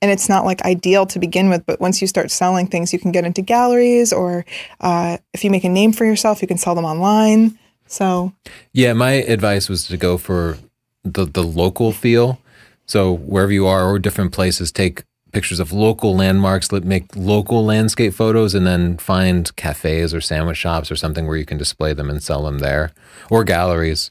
and 0.00 0.12
it's 0.12 0.28
not 0.28 0.44
like 0.44 0.62
ideal 0.62 1.06
to 1.06 1.18
begin 1.18 1.50
with, 1.50 1.66
but 1.66 1.80
once 1.80 2.00
you 2.00 2.06
start 2.06 2.30
selling 2.30 2.68
things, 2.68 2.92
you 2.92 3.00
can 3.00 3.10
get 3.10 3.24
into 3.24 3.42
galleries, 3.42 4.12
or 4.12 4.44
uh, 4.80 5.18
if 5.34 5.42
you 5.42 5.50
make 5.50 5.64
a 5.64 5.68
name 5.68 5.92
for 5.92 6.04
yourself, 6.04 6.40
you 6.40 6.46
can 6.46 6.58
sell 6.58 6.76
them 6.76 6.84
online. 6.84 7.58
So 7.88 8.32
Yeah, 8.72 8.92
my 8.92 9.12
advice 9.12 9.68
was 9.68 9.88
to 9.88 9.96
go 9.96 10.18
for 10.18 10.56
the 11.04 11.24
the 11.24 11.42
local 11.42 11.92
feel. 11.92 12.40
So 12.86 13.12
wherever 13.12 13.52
you 13.52 13.66
are 13.66 13.88
or 13.88 13.98
different 13.98 14.32
places, 14.32 14.72
take 14.72 15.02
pictures 15.32 15.60
of 15.60 15.72
local 15.72 16.16
landmarks, 16.16 16.72
make 16.72 17.14
local 17.14 17.64
landscape 17.64 18.14
photos, 18.14 18.54
and 18.54 18.66
then 18.66 18.96
find 18.96 19.54
cafes 19.56 20.14
or 20.14 20.20
sandwich 20.20 20.56
shops 20.56 20.90
or 20.90 20.96
something 20.96 21.26
where 21.26 21.36
you 21.36 21.44
can 21.44 21.58
display 21.58 21.92
them 21.92 22.08
and 22.08 22.22
sell 22.22 22.44
them 22.44 22.60
there, 22.60 22.92
or 23.30 23.44
galleries. 23.44 24.10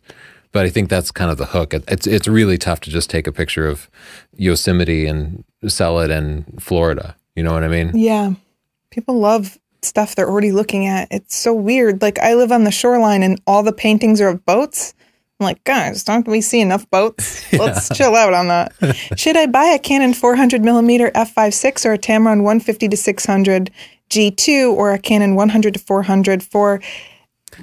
But 0.52 0.66
I 0.66 0.70
think 0.70 0.90
that's 0.90 1.12
kind 1.12 1.32
of 1.32 1.38
the 1.38 1.48
hook. 1.48 1.74
It's 1.74 2.08
it's 2.08 2.28
really 2.28 2.58
tough 2.58 2.80
to 2.82 2.90
just 2.90 3.10
take 3.10 3.28
a 3.28 3.32
picture 3.32 3.68
of 3.68 3.90
Yosemite 4.36 5.06
and 5.08 5.44
sell 5.68 6.00
it 6.00 6.12
in 6.12 6.46
Florida. 6.60 7.16
You 7.36 7.44
know 7.44 7.54
what 7.54 7.64
I 7.64 7.68
mean? 7.68 7.92
Yeah. 7.94 8.34
People 8.90 9.20
love 9.20 9.60
stuff 9.84 10.16
they're 10.16 10.30
already 10.30 10.52
looking 10.52 10.88
at. 10.88 11.08
It's 11.12 11.36
so 11.36 11.54
weird. 11.54 12.02
Like 12.02 12.18
I 12.20 12.34
live 12.36 12.52
on 12.52 12.64
the 12.64 12.72
shoreline 12.72 13.24
and 13.24 13.40
all 13.46 13.64
the 13.64 13.74
paintings 13.74 14.22
are 14.22 14.30
of 14.30 14.46
boats. 14.46 14.94
I'm 15.40 15.46
like, 15.46 15.64
guys, 15.66 16.04
don't 16.04 16.28
we 16.28 16.42
see 16.42 16.62
enough 16.62 16.90
boats? 16.90 17.52
Let's 17.58 17.96
chill 17.96 18.16
out 18.16 18.34
on 18.34 18.48
that. 18.48 18.74
Should 19.18 19.38
I 19.38 19.46
buy 19.46 19.66
a 19.66 19.80
Canon 19.80 20.14
400 20.14 20.64
millimeter 20.64 21.12
f5.6 21.12 21.86
or 21.86 21.94
a 21.94 21.98
Tamron 21.98 22.42
150 22.42 22.88
to 22.88 22.98
600 22.98 23.72
G2 24.10 24.74
or 24.74 24.94
a 24.94 25.00
Canon 25.00 25.36
100 25.36 25.76
to 25.76 25.80
400 25.80 26.42
for 26.42 26.82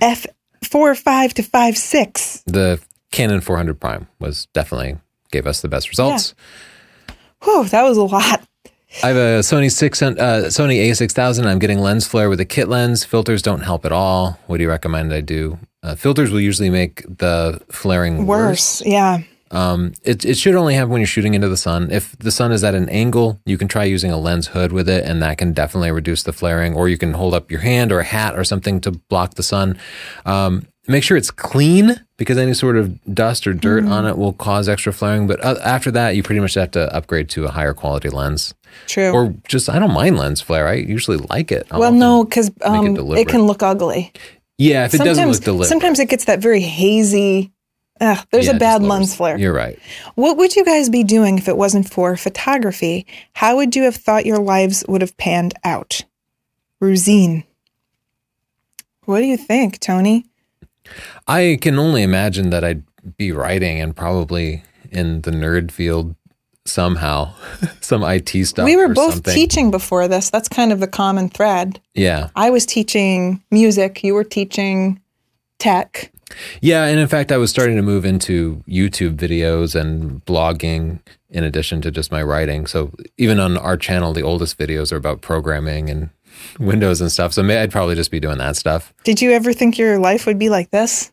f 0.00 0.26
4.5 0.62 1.32
to 1.32 1.42
5.6? 1.42 2.42
The 2.46 2.80
Canon 3.10 3.40
400 3.40 3.80
Prime 3.80 4.06
was 4.20 4.46
definitely 4.52 4.98
gave 5.32 5.46
us 5.46 5.60
the 5.60 5.68
best 5.68 5.88
results. 5.88 6.34
Whew, 7.42 7.64
that 7.64 7.82
was 7.82 7.96
a 7.96 8.04
lot. 8.04 8.46
I 9.02 9.08
have 9.08 9.16
a 9.16 9.40
Sony 9.40 9.72
six 9.72 10.00
uh, 10.00 10.12
Sony 10.12 10.78
A6000. 10.88 11.46
I'm 11.46 11.58
getting 11.58 11.80
lens 11.80 12.06
flare 12.06 12.28
with 12.30 12.38
a 12.38 12.44
kit 12.44 12.68
lens. 12.68 13.04
Filters 13.04 13.42
don't 13.42 13.62
help 13.62 13.84
at 13.84 13.90
all. 13.90 14.38
What 14.46 14.58
do 14.58 14.62
you 14.62 14.68
recommend 14.68 15.12
I 15.12 15.20
do? 15.20 15.58
Uh, 15.84 15.94
filters 15.94 16.30
will 16.30 16.40
usually 16.40 16.70
make 16.70 17.04
the 17.06 17.60
flaring 17.70 18.26
worse. 18.26 18.80
Worse. 18.80 18.82
Yeah. 18.86 19.18
Um, 19.50 19.92
it, 20.02 20.24
it 20.24 20.36
should 20.36 20.56
only 20.56 20.74
happen 20.74 20.90
when 20.90 21.00
you're 21.00 21.06
shooting 21.06 21.34
into 21.34 21.48
the 21.48 21.56
sun. 21.56 21.90
If 21.92 22.18
the 22.18 22.32
sun 22.32 22.50
is 22.50 22.64
at 22.64 22.74
an 22.74 22.88
angle, 22.88 23.38
you 23.44 23.56
can 23.56 23.68
try 23.68 23.84
using 23.84 24.10
a 24.10 24.16
lens 24.16 24.48
hood 24.48 24.72
with 24.72 24.88
it, 24.88 25.04
and 25.04 25.22
that 25.22 25.38
can 25.38 25.52
definitely 25.52 25.92
reduce 25.92 26.24
the 26.24 26.32
flaring. 26.32 26.74
Or 26.74 26.88
you 26.88 26.98
can 26.98 27.12
hold 27.12 27.34
up 27.34 27.50
your 27.50 27.60
hand 27.60 27.92
or 27.92 28.00
a 28.00 28.04
hat 28.04 28.36
or 28.36 28.42
something 28.42 28.80
to 28.80 28.90
block 28.90 29.34
the 29.34 29.44
sun. 29.44 29.78
Um, 30.26 30.66
make 30.88 31.04
sure 31.04 31.16
it's 31.16 31.30
clean 31.30 32.04
because 32.16 32.36
any 32.36 32.54
sort 32.54 32.76
of 32.76 33.14
dust 33.14 33.46
or 33.46 33.52
dirt 33.52 33.84
on 33.84 34.06
it 34.06 34.18
will 34.18 34.32
cause 34.32 34.68
extra 34.68 34.92
flaring. 34.92 35.26
But 35.26 35.44
uh, 35.44 35.56
after 35.62 35.90
that, 35.92 36.16
you 36.16 36.22
pretty 36.22 36.40
much 36.40 36.54
have 36.54 36.72
to 36.72 36.92
upgrade 36.92 37.28
to 37.30 37.44
a 37.44 37.50
higher 37.50 37.74
quality 37.74 38.08
lens. 38.08 38.54
True. 38.86 39.10
Or 39.10 39.34
just, 39.46 39.68
I 39.68 39.78
don't 39.78 39.92
mind 39.92 40.16
lens 40.16 40.40
flare. 40.40 40.66
I 40.66 40.74
usually 40.74 41.18
like 41.18 41.52
it. 41.52 41.66
I'll 41.70 41.78
well, 41.78 41.92
no, 41.92 42.24
because 42.24 42.50
um, 42.62 42.86
it, 42.86 42.94
deliberate. 42.94 43.28
can 43.28 43.42
look 43.42 43.62
ugly. 43.62 44.12
Yeah, 44.58 44.84
if 44.84 44.94
it 44.94 44.98
doesn't 44.98 45.28
look 45.28 45.42
deliberate. 45.42 45.68
sometimes 45.68 45.98
it 45.98 46.08
gets 46.08 46.26
that 46.26 46.40
very 46.40 46.60
hazy. 46.60 47.52
Ugh, 48.00 48.26
there's 48.30 48.46
Yeah, 48.46 48.56
a 48.56 48.58
bad 48.58 48.82
lens 48.82 49.14
flare. 49.14 49.38
You're 49.38 49.52
right. 49.52 49.78
What 50.16 50.36
would 50.36 50.56
you 50.56 50.64
guys 50.64 50.88
be 50.90 51.04
doing 51.04 51.38
if 51.38 51.48
it 51.48 51.56
wasn't 51.56 51.88
for 51.92 52.16
photography? 52.16 53.06
How 53.34 53.56
would 53.56 53.76
you 53.76 53.84
have 53.84 53.94
thought 53.96 54.26
your 54.26 54.38
lives 54.38 54.84
would 54.88 55.00
have 55.00 55.16
panned 55.16 55.54
out? 55.64 56.02
Rosine. 56.80 57.44
What 59.04 59.20
do 59.20 59.26
you 59.26 59.36
think, 59.36 59.78
Tony? 59.78 60.26
I 61.26 61.58
can 61.60 61.78
only 61.78 62.02
imagine 62.02 62.50
that 62.50 62.64
I'd 62.64 62.82
be 63.16 63.32
writing 63.32 63.80
and 63.80 63.94
probably 63.94 64.64
in 64.90 65.22
the 65.22 65.30
nerd 65.30 65.70
field 65.70 66.14
somehow, 66.66 67.32
some 67.80 68.02
IT 68.02 68.30
stuff. 68.46 68.64
we 68.64 68.76
were 68.76 68.88
both 68.88 69.14
something. 69.14 69.34
teaching 69.34 69.70
before 69.70 70.08
this. 70.08 70.30
That's 70.30 70.48
kind 70.48 70.72
of 70.72 70.80
the 70.80 70.86
common 70.88 71.28
thread. 71.28 71.80
Yeah, 71.94 72.30
I 72.36 72.50
was 72.50 72.66
teaching 72.66 73.42
music, 73.50 74.02
you 74.04 74.14
were 74.14 74.24
teaching 74.24 75.00
tech. 75.58 76.10
yeah, 76.60 76.84
and 76.86 76.98
in 76.98 77.08
fact, 77.08 77.30
I 77.32 77.36
was 77.36 77.50
starting 77.50 77.76
to 77.76 77.82
move 77.82 78.04
into 78.04 78.62
YouTube 78.68 79.16
videos 79.16 79.78
and 79.78 80.24
blogging 80.24 81.00
in 81.30 81.44
addition 81.44 81.80
to 81.82 81.90
just 81.90 82.10
my 82.12 82.22
writing. 82.22 82.66
So 82.66 82.92
even 83.18 83.38
on 83.40 83.56
our 83.58 83.76
channel, 83.76 84.12
the 84.12 84.22
oldest 84.22 84.58
videos 84.58 84.92
are 84.92 84.96
about 84.96 85.20
programming 85.20 85.90
and 85.90 86.10
Windows 86.58 87.00
and 87.00 87.10
stuff. 87.12 87.32
So 87.32 87.42
may, 87.42 87.58
I'd 87.58 87.70
probably 87.70 87.94
just 87.94 88.10
be 88.10 88.20
doing 88.20 88.38
that 88.38 88.56
stuff. 88.56 88.92
Did 89.04 89.22
you 89.22 89.30
ever 89.32 89.52
think 89.52 89.78
your 89.78 89.98
life 89.98 90.26
would 90.26 90.38
be 90.38 90.48
like 90.48 90.70
this? 90.70 91.12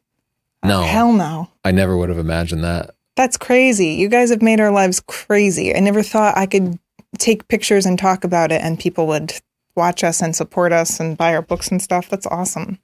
No, 0.64 0.82
Hell 0.82 1.14
no. 1.14 1.50
I 1.64 1.72
never 1.72 1.96
would 1.98 2.10
have 2.10 2.18
imagined 2.18 2.64
that. 2.64 2.92
That's 3.22 3.38
crazy. 3.38 3.90
You 3.90 4.10
guys 4.10 4.32
have 4.32 4.42
made 4.42 4.60
our 4.60 4.72
lives 4.72 5.00
crazy. 5.00 5.76
I 5.76 5.80
never 5.80 6.02
thought 6.02 6.36
I 6.36 6.48
could 6.48 6.80
take 7.20 7.48
pictures 7.50 7.86
and 7.86 8.00
talk 8.00 8.24
about 8.24 8.52
it 8.52 8.64
and 8.64 8.80
people 8.80 9.06
would 9.06 9.32
watch 9.76 10.04
us 10.04 10.24
and 10.24 10.36
support 10.36 10.74
us 10.74 11.00
and 11.00 11.16
buy 11.16 11.36
our 11.36 11.44
books 11.44 11.68
and 11.68 11.80
stuff. 11.80 12.10
That's 12.10 12.26
awesome. 12.26 12.80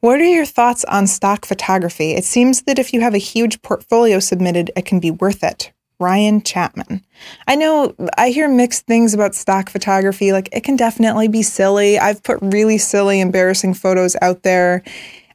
What 0.00 0.20
are 0.20 0.24
your 0.24 0.44
thoughts 0.44 0.84
on 0.84 1.06
stock 1.06 1.46
photography? 1.46 2.12
It 2.12 2.26
seems 2.26 2.64
that 2.64 2.78
if 2.78 2.92
you 2.92 3.00
have 3.00 3.14
a 3.14 3.18
huge 3.18 3.62
portfolio 3.62 4.18
submitted, 4.18 4.70
it 4.76 4.84
can 4.84 5.00
be 5.00 5.12
worth 5.12 5.42
it. 5.42 5.72
Ryan 5.98 6.42
Chapman. 6.42 7.02
I 7.48 7.56
know 7.56 7.94
I 8.18 8.28
hear 8.28 8.50
mixed 8.50 8.84
things 8.84 9.14
about 9.14 9.34
stock 9.34 9.70
photography. 9.70 10.32
Like 10.32 10.50
it 10.52 10.62
can 10.62 10.76
definitely 10.76 11.28
be 11.28 11.42
silly. 11.42 11.98
I've 11.98 12.22
put 12.22 12.38
really 12.42 12.76
silly, 12.76 13.22
embarrassing 13.22 13.72
photos 13.72 14.14
out 14.20 14.42
there. 14.42 14.82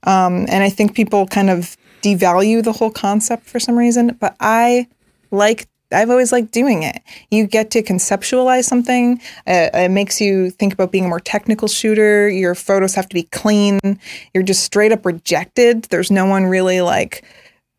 Um, 0.03 0.45
and 0.49 0.63
I 0.63 0.69
think 0.69 0.93
people 0.93 1.25
kind 1.25 1.49
of 1.49 1.75
devalue 2.05 2.63
the 2.63 2.73
whole 2.73 2.91
concept 2.91 3.45
for 3.45 3.59
some 3.59 3.77
reason. 3.77 4.15
But 4.19 4.35
I 4.39 4.87
like, 5.31 5.67
I've 5.91 6.09
always 6.09 6.31
liked 6.31 6.51
doing 6.51 6.83
it. 6.83 7.01
You 7.31 7.47
get 7.47 7.71
to 7.71 7.83
conceptualize 7.83 8.65
something. 8.65 9.19
Uh, 9.47 9.69
it 9.73 9.89
makes 9.89 10.21
you 10.21 10.49
think 10.51 10.73
about 10.73 10.91
being 10.91 11.05
a 11.05 11.09
more 11.09 11.19
technical 11.19 11.67
shooter. 11.67 12.29
Your 12.29 12.55
photos 12.55 12.95
have 12.95 13.09
to 13.09 13.13
be 13.13 13.23
clean. 13.23 13.79
You're 14.33 14.43
just 14.43 14.63
straight 14.63 14.91
up 14.91 15.05
rejected. 15.05 15.83
There's 15.85 16.11
no 16.11 16.25
one 16.25 16.45
really 16.45 16.81
like 16.81 17.23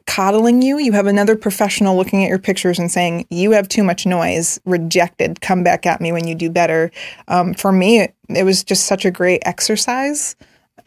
coddling 0.07 0.63
you. 0.63 0.79
You 0.79 0.93
have 0.93 1.07
another 1.07 1.37
professional 1.37 1.97
looking 1.97 2.25
at 2.25 2.29
your 2.29 2.39
pictures 2.39 2.79
and 2.79 2.91
saying, 2.91 3.27
You 3.29 3.53
have 3.53 3.69
too 3.69 3.83
much 3.83 4.07
noise, 4.07 4.61
rejected, 4.65 5.41
come 5.41 5.63
back 5.63 5.85
at 5.85 6.01
me 6.01 6.13
when 6.13 6.27
you 6.27 6.35
do 6.35 6.49
better. 6.49 6.91
Um, 7.29 7.55
for 7.55 7.73
me, 7.73 8.01
it, 8.01 8.15
it 8.29 8.45
was 8.45 8.65
just 8.65 8.87
such 8.87 9.05
a 9.05 9.11
great 9.11 9.43
exercise. 9.45 10.37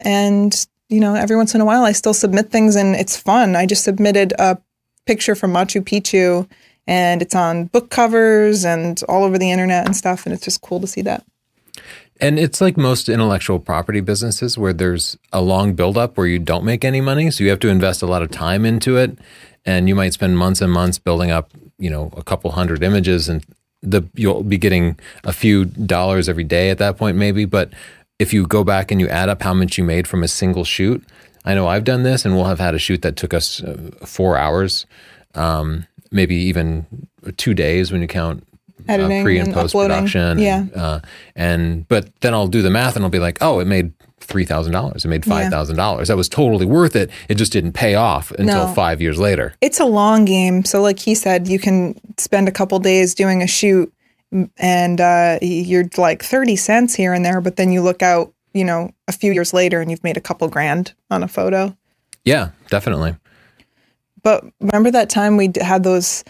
And, 0.00 0.66
you 0.90 1.00
know, 1.00 1.14
every 1.14 1.36
once 1.36 1.54
in 1.54 1.60
a 1.60 1.64
while 1.64 1.84
I 1.84 1.92
still 1.92 2.12
submit 2.12 2.50
things 2.50 2.76
and 2.76 2.94
it's 2.96 3.16
fun. 3.16 3.56
I 3.56 3.64
just 3.64 3.84
submitted 3.84 4.34
a 4.38 4.58
picture 5.06 5.34
from 5.34 5.52
Machu 5.52 5.82
Picchu 5.82 6.48
and 6.86 7.22
it's 7.22 7.34
on 7.34 7.66
book 7.66 7.90
covers 7.90 8.64
and 8.64 9.00
all 9.08 9.24
over 9.24 9.38
the 9.38 9.50
internet 9.50 9.86
and 9.86 9.96
stuff. 9.96 10.26
And 10.26 10.34
it's 10.34 10.44
just 10.44 10.60
cool 10.60 10.80
to 10.80 10.86
see 10.86 11.02
that. 11.02 11.24
And 12.20 12.38
it's 12.38 12.60
like 12.60 12.76
most 12.76 13.08
intellectual 13.08 13.58
property 13.60 14.00
businesses 14.00 14.58
where 14.58 14.72
there's 14.72 15.16
a 15.32 15.40
long 15.40 15.74
buildup 15.74 16.18
where 16.18 16.26
you 16.26 16.38
don't 16.38 16.64
make 16.64 16.84
any 16.84 17.00
money. 17.00 17.30
So 17.30 17.44
you 17.44 17.50
have 17.50 17.60
to 17.60 17.68
invest 17.68 18.02
a 18.02 18.06
lot 18.06 18.22
of 18.22 18.30
time 18.30 18.66
into 18.66 18.96
it. 18.96 19.16
And 19.64 19.88
you 19.88 19.94
might 19.94 20.12
spend 20.12 20.36
months 20.36 20.60
and 20.60 20.72
months 20.72 20.98
building 20.98 21.30
up, 21.30 21.50
you 21.78 21.88
know, 21.88 22.12
a 22.16 22.22
couple 22.22 22.50
hundred 22.50 22.82
images 22.82 23.28
and 23.28 23.44
the 23.82 24.02
you'll 24.14 24.42
be 24.42 24.58
getting 24.58 24.98
a 25.24 25.32
few 25.32 25.64
dollars 25.64 26.28
every 26.28 26.44
day 26.44 26.70
at 26.70 26.78
that 26.78 26.98
point, 26.98 27.16
maybe. 27.16 27.44
But 27.44 27.70
if 28.20 28.32
you 28.32 28.46
go 28.46 28.62
back 28.62 28.90
and 28.92 29.00
you 29.00 29.08
add 29.08 29.28
up 29.28 29.42
how 29.42 29.54
much 29.54 29.76
you 29.78 29.84
made 29.84 30.06
from 30.06 30.22
a 30.22 30.28
single 30.28 30.64
shoot, 30.64 31.02
I 31.44 31.54
know 31.54 31.66
I've 31.66 31.84
done 31.84 32.02
this 32.04 32.24
and 32.24 32.34
we'll 32.36 32.44
have 32.44 32.60
had 32.60 32.74
a 32.74 32.78
shoot 32.78 33.02
that 33.02 33.16
took 33.16 33.32
us 33.34 33.62
uh, 33.62 33.90
four 34.04 34.36
hours, 34.36 34.86
um, 35.34 35.86
maybe 36.12 36.36
even 36.36 36.86
two 37.36 37.54
days 37.54 37.90
when 37.90 38.02
you 38.02 38.06
count 38.08 38.46
uh, 38.88 38.96
pre 39.22 39.38
and 39.38 39.48
and 39.48 39.54
post 39.54 39.74
uploading. 39.74 39.96
production. 39.96 40.38
Yeah. 40.38 40.66
Uh, 40.74 41.00
and 41.34 41.88
but 41.88 42.08
then 42.20 42.34
I'll 42.34 42.46
do 42.48 42.62
the 42.62 42.70
math 42.70 42.96
and 42.96 43.04
I'll 43.04 43.10
be 43.10 43.18
like, 43.18 43.38
oh, 43.40 43.60
it 43.60 43.66
made 43.66 43.92
three 44.20 44.44
thousand 44.44 44.72
dollars. 44.72 45.04
It 45.04 45.08
made 45.08 45.26
Yeah. 45.26 45.34
five 45.34 45.50
thousand 45.50 45.76
dollars. 45.76 46.08
That 46.08 46.16
was 46.16 46.28
totally 46.28 46.66
worth 46.66 46.94
it. 46.96 47.10
It 47.28 47.34
just 47.36 47.52
didn't 47.52 47.72
pay 47.72 47.94
off 47.94 48.30
until 48.32 48.66
No. 48.66 48.72
five 48.74 49.00
years 49.00 49.18
later. 49.18 49.54
It's 49.60 49.80
a 49.80 49.86
long 49.86 50.24
game. 50.26 50.64
So, 50.64 50.82
like 50.82 50.98
he 50.98 51.14
said, 51.14 51.48
you 51.48 51.58
can 51.58 51.94
spend 52.18 52.48
a 52.48 52.52
couple 52.52 52.78
days 52.80 53.14
doing 53.14 53.42
a 53.42 53.46
shoot 53.46 53.92
and 54.56 55.00
uh, 55.00 55.38
you're 55.42 55.88
like 55.96 56.22
30 56.22 56.56
cents 56.56 56.94
here 56.94 57.12
and 57.12 57.24
there, 57.24 57.40
but 57.40 57.56
then 57.56 57.72
you 57.72 57.82
look 57.82 58.02
out, 58.02 58.32
you 58.54 58.64
know, 58.64 58.90
a 59.08 59.12
few 59.12 59.32
years 59.32 59.52
later 59.52 59.80
and 59.80 59.90
you've 59.90 60.04
made 60.04 60.16
a 60.16 60.20
couple 60.20 60.48
grand 60.48 60.92
on 61.10 61.22
a 61.22 61.28
photo. 61.28 61.76
Yeah, 62.24 62.50
definitely. 62.68 63.16
But 64.22 64.44
remember 64.60 64.90
that 64.90 65.10
time 65.10 65.36
we 65.36 65.50
had 65.60 65.82
those, 65.82 66.24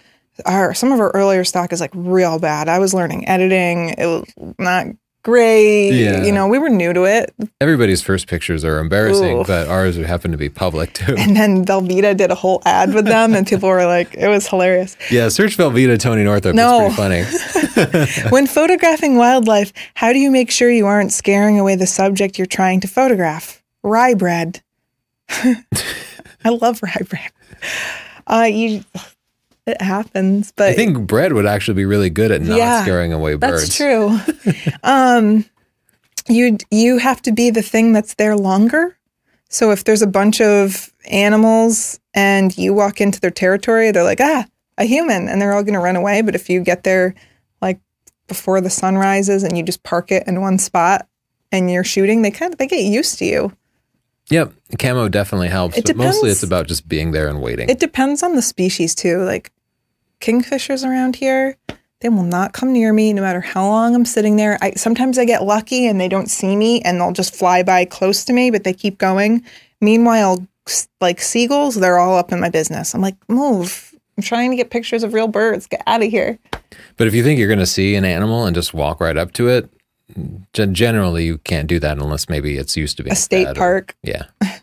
our, 0.46 0.74
some 0.74 0.92
of 0.92 1.00
our 1.00 1.10
earlier 1.10 1.44
stock 1.44 1.72
is 1.72 1.80
like 1.80 1.90
real 1.94 2.38
bad. 2.38 2.68
I 2.68 2.78
was 2.78 2.94
learning 2.94 3.28
editing. 3.28 3.90
It 3.90 4.06
was 4.06 4.54
not 4.58 4.86
great. 5.22 5.90
Yeah. 5.92 6.24
You 6.24 6.32
know, 6.32 6.48
we 6.48 6.58
were 6.58 6.68
new 6.68 6.92
to 6.92 7.04
it. 7.04 7.34
Everybody's 7.60 8.02
first 8.02 8.26
pictures 8.26 8.64
are 8.64 8.78
embarrassing, 8.78 9.44
but 9.46 9.68
ours 9.68 9.96
happen 9.96 10.30
to 10.32 10.36
be 10.38 10.48
public 10.48 10.92
too. 10.94 11.14
And 11.18 11.36
then 11.36 11.64
Velveeta 11.64 12.16
did 12.16 12.30
a 12.30 12.34
whole 12.34 12.62
ad 12.64 12.94
with 12.94 13.04
them 13.04 13.34
and 13.34 13.46
people 13.46 13.68
were 13.68 13.86
like, 13.86 14.14
it 14.14 14.28
was 14.28 14.46
hilarious. 14.46 14.96
yeah, 15.10 15.28
search 15.28 15.56
Velveeta 15.56 15.98
Tony 15.98 16.24
Northup. 16.24 16.54
No. 16.54 16.86
It's 16.86 16.96
pretty 16.96 17.24
funny. 17.24 18.26
when 18.30 18.46
photographing 18.46 19.16
wildlife, 19.16 19.72
how 19.94 20.12
do 20.12 20.18
you 20.18 20.30
make 20.30 20.50
sure 20.50 20.70
you 20.70 20.86
aren't 20.86 21.12
scaring 21.12 21.58
away 21.58 21.76
the 21.76 21.86
subject 21.86 22.38
you're 22.38 22.46
trying 22.46 22.80
to 22.80 22.88
photograph? 22.88 23.62
Rye 23.82 24.14
bread. 24.14 24.62
I 25.30 26.48
love 26.48 26.82
rye 26.82 27.02
bread. 27.08 27.30
Uh, 28.26 28.48
you, 28.50 28.84
it 29.70 29.80
happens, 29.82 30.52
but 30.54 30.68
I 30.68 30.74
think 30.74 31.06
bread 31.06 31.32
would 31.32 31.46
actually 31.46 31.74
be 31.74 31.84
really 31.86 32.10
good 32.10 32.30
at 32.30 32.42
not 32.42 32.58
Yeah, 32.58 32.82
scaring 32.82 33.12
away 33.12 33.34
birds. 33.36 33.62
that's 33.62 33.76
true. 33.76 34.18
um, 34.82 35.44
you 36.28 36.58
you 36.70 36.98
have 36.98 37.22
to 37.22 37.32
be 37.32 37.50
the 37.50 37.62
thing 37.62 37.92
that's 37.92 38.14
there 38.14 38.36
longer. 38.36 38.96
So 39.48 39.70
if 39.72 39.84
there's 39.84 40.02
a 40.02 40.06
bunch 40.06 40.40
of 40.40 40.92
animals 41.10 41.98
and 42.14 42.56
you 42.56 42.72
walk 42.74 43.00
into 43.00 43.20
their 43.20 43.30
territory, 43.32 43.90
they're 43.90 44.04
like, 44.04 44.20
ah, 44.20 44.44
a 44.78 44.84
human, 44.84 45.28
and 45.28 45.40
they're 45.42 45.52
all 45.52 45.62
going 45.64 45.74
to 45.74 45.80
run 45.80 45.96
away. 45.96 46.22
But 46.22 46.34
if 46.34 46.48
you 46.48 46.60
get 46.60 46.84
there 46.84 47.14
like 47.60 47.80
before 48.28 48.60
the 48.60 48.70
sun 48.70 48.96
rises 48.96 49.42
and 49.42 49.56
you 49.58 49.64
just 49.64 49.82
park 49.82 50.12
it 50.12 50.26
in 50.28 50.40
one 50.40 50.58
spot 50.58 51.08
and 51.50 51.70
you're 51.70 51.82
shooting, 51.84 52.22
they 52.22 52.30
kind 52.30 52.52
of 52.52 52.58
they 52.58 52.66
get 52.68 52.82
used 52.84 53.18
to 53.18 53.24
you. 53.24 53.52
Yep, 54.28 54.52
camo 54.78 55.08
definitely 55.08 55.48
helps, 55.48 55.76
It 55.76 55.86
but 55.86 55.96
mostly 55.96 56.30
it's 56.30 56.44
about 56.44 56.68
just 56.68 56.86
being 56.86 57.10
there 57.10 57.26
and 57.26 57.42
waiting. 57.42 57.68
It 57.68 57.80
depends 57.80 58.22
on 58.22 58.36
the 58.36 58.42
species 58.42 58.94
too. 58.94 59.24
Like 59.24 59.50
kingfishers 60.20 60.84
around 60.88 61.16
here, 61.16 61.56
they 62.00 62.08
will 62.08 62.22
not 62.22 62.52
come 62.52 62.72
near 62.72 62.92
me 62.92 63.12
no 63.12 63.22
matter 63.22 63.40
how 63.40 63.66
long 63.66 63.94
I'm 63.94 64.04
sitting 64.04 64.36
there. 64.36 64.58
I 64.62 64.72
sometimes 64.72 65.18
I 65.18 65.24
get 65.24 65.44
lucky 65.44 65.86
and 65.86 66.00
they 66.00 66.08
don't 66.08 66.28
see 66.30 66.56
me 66.56 66.80
and 66.82 67.00
they'll 67.00 67.12
just 67.12 67.34
fly 67.34 67.62
by 67.62 67.84
close 67.84 68.24
to 68.26 68.32
me, 68.32 68.50
but 68.50 68.64
they 68.64 68.72
keep 68.72 68.98
going. 68.98 69.44
Meanwhile, 69.80 70.46
like 71.00 71.20
seagulls, 71.20 71.74
they're 71.74 71.98
all 71.98 72.16
up 72.16 72.32
in 72.32 72.40
my 72.40 72.48
business. 72.50 72.94
I'm 72.94 73.00
like, 73.00 73.16
move. 73.28 73.94
I'm 74.16 74.22
trying 74.22 74.50
to 74.50 74.56
get 74.56 74.70
pictures 74.70 75.02
of 75.02 75.14
real 75.14 75.28
birds. 75.28 75.66
Get 75.66 75.82
out 75.86 76.02
of 76.02 76.10
here. 76.10 76.38
but 76.96 77.06
if 77.06 77.14
you 77.14 77.22
think 77.22 77.38
you're 77.38 77.48
going 77.48 77.58
to 77.58 77.66
see 77.66 77.94
an 77.96 78.04
animal 78.04 78.44
and 78.46 78.54
just 78.54 78.74
walk 78.74 79.00
right 79.00 79.16
up 79.16 79.32
to 79.34 79.48
it, 79.48 79.70
generally 80.52 81.24
you 81.24 81.38
can't 81.38 81.66
do 81.68 81.78
that 81.80 81.98
unless 81.98 82.28
maybe 82.28 82.56
it's 82.56 82.76
used 82.76 82.96
to 82.98 83.02
being 83.02 83.12
A 83.12 83.16
state 83.16 83.44
fed 83.46 83.56
or- 83.56 83.60
park. 83.60 83.96
yeah. 84.02 84.24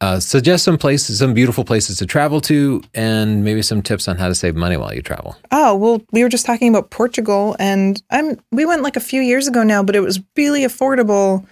Uh, 0.00 0.20
suggest 0.20 0.64
some 0.64 0.78
places, 0.78 1.18
some 1.18 1.34
beautiful 1.34 1.64
places 1.64 1.98
to 1.98 2.06
travel 2.06 2.40
to, 2.40 2.80
and 2.94 3.42
maybe 3.42 3.60
some 3.62 3.82
tips 3.82 4.06
on 4.06 4.16
how 4.16 4.28
to 4.28 4.34
save 4.34 4.54
money 4.54 4.76
while 4.76 4.94
you 4.94 5.02
travel. 5.02 5.36
Oh, 5.50 5.74
well, 5.74 6.00
we 6.12 6.22
were 6.22 6.28
just 6.28 6.46
talking 6.46 6.68
about 6.68 6.90
Portugal 6.90 7.56
and 7.58 8.00
I'm 8.10 8.38
we 8.52 8.64
went 8.64 8.82
like 8.82 8.94
a 8.94 9.00
few 9.00 9.20
years 9.20 9.48
ago 9.48 9.64
now, 9.64 9.82
but 9.82 9.96
it 9.96 10.00
was 10.00 10.20
really 10.36 10.62
affordable 10.62 11.44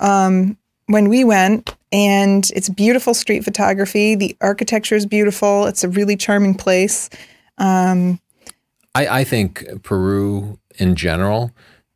um 0.00 0.58
when 0.86 1.08
we 1.08 1.24
went 1.24 1.74
and 1.90 2.50
it's 2.54 2.68
beautiful 2.68 3.14
street 3.14 3.42
photography. 3.42 4.14
The 4.14 4.36
architecture 4.42 4.94
is 4.94 5.06
beautiful. 5.06 5.64
It's 5.64 5.82
a 5.82 5.88
really 5.88 6.16
charming 6.16 6.54
place. 6.54 7.08
Um 7.56 8.20
I, 8.94 9.20
I 9.20 9.24
think 9.24 9.64
Peru 9.82 10.58
in 10.76 10.94
general 10.94 11.52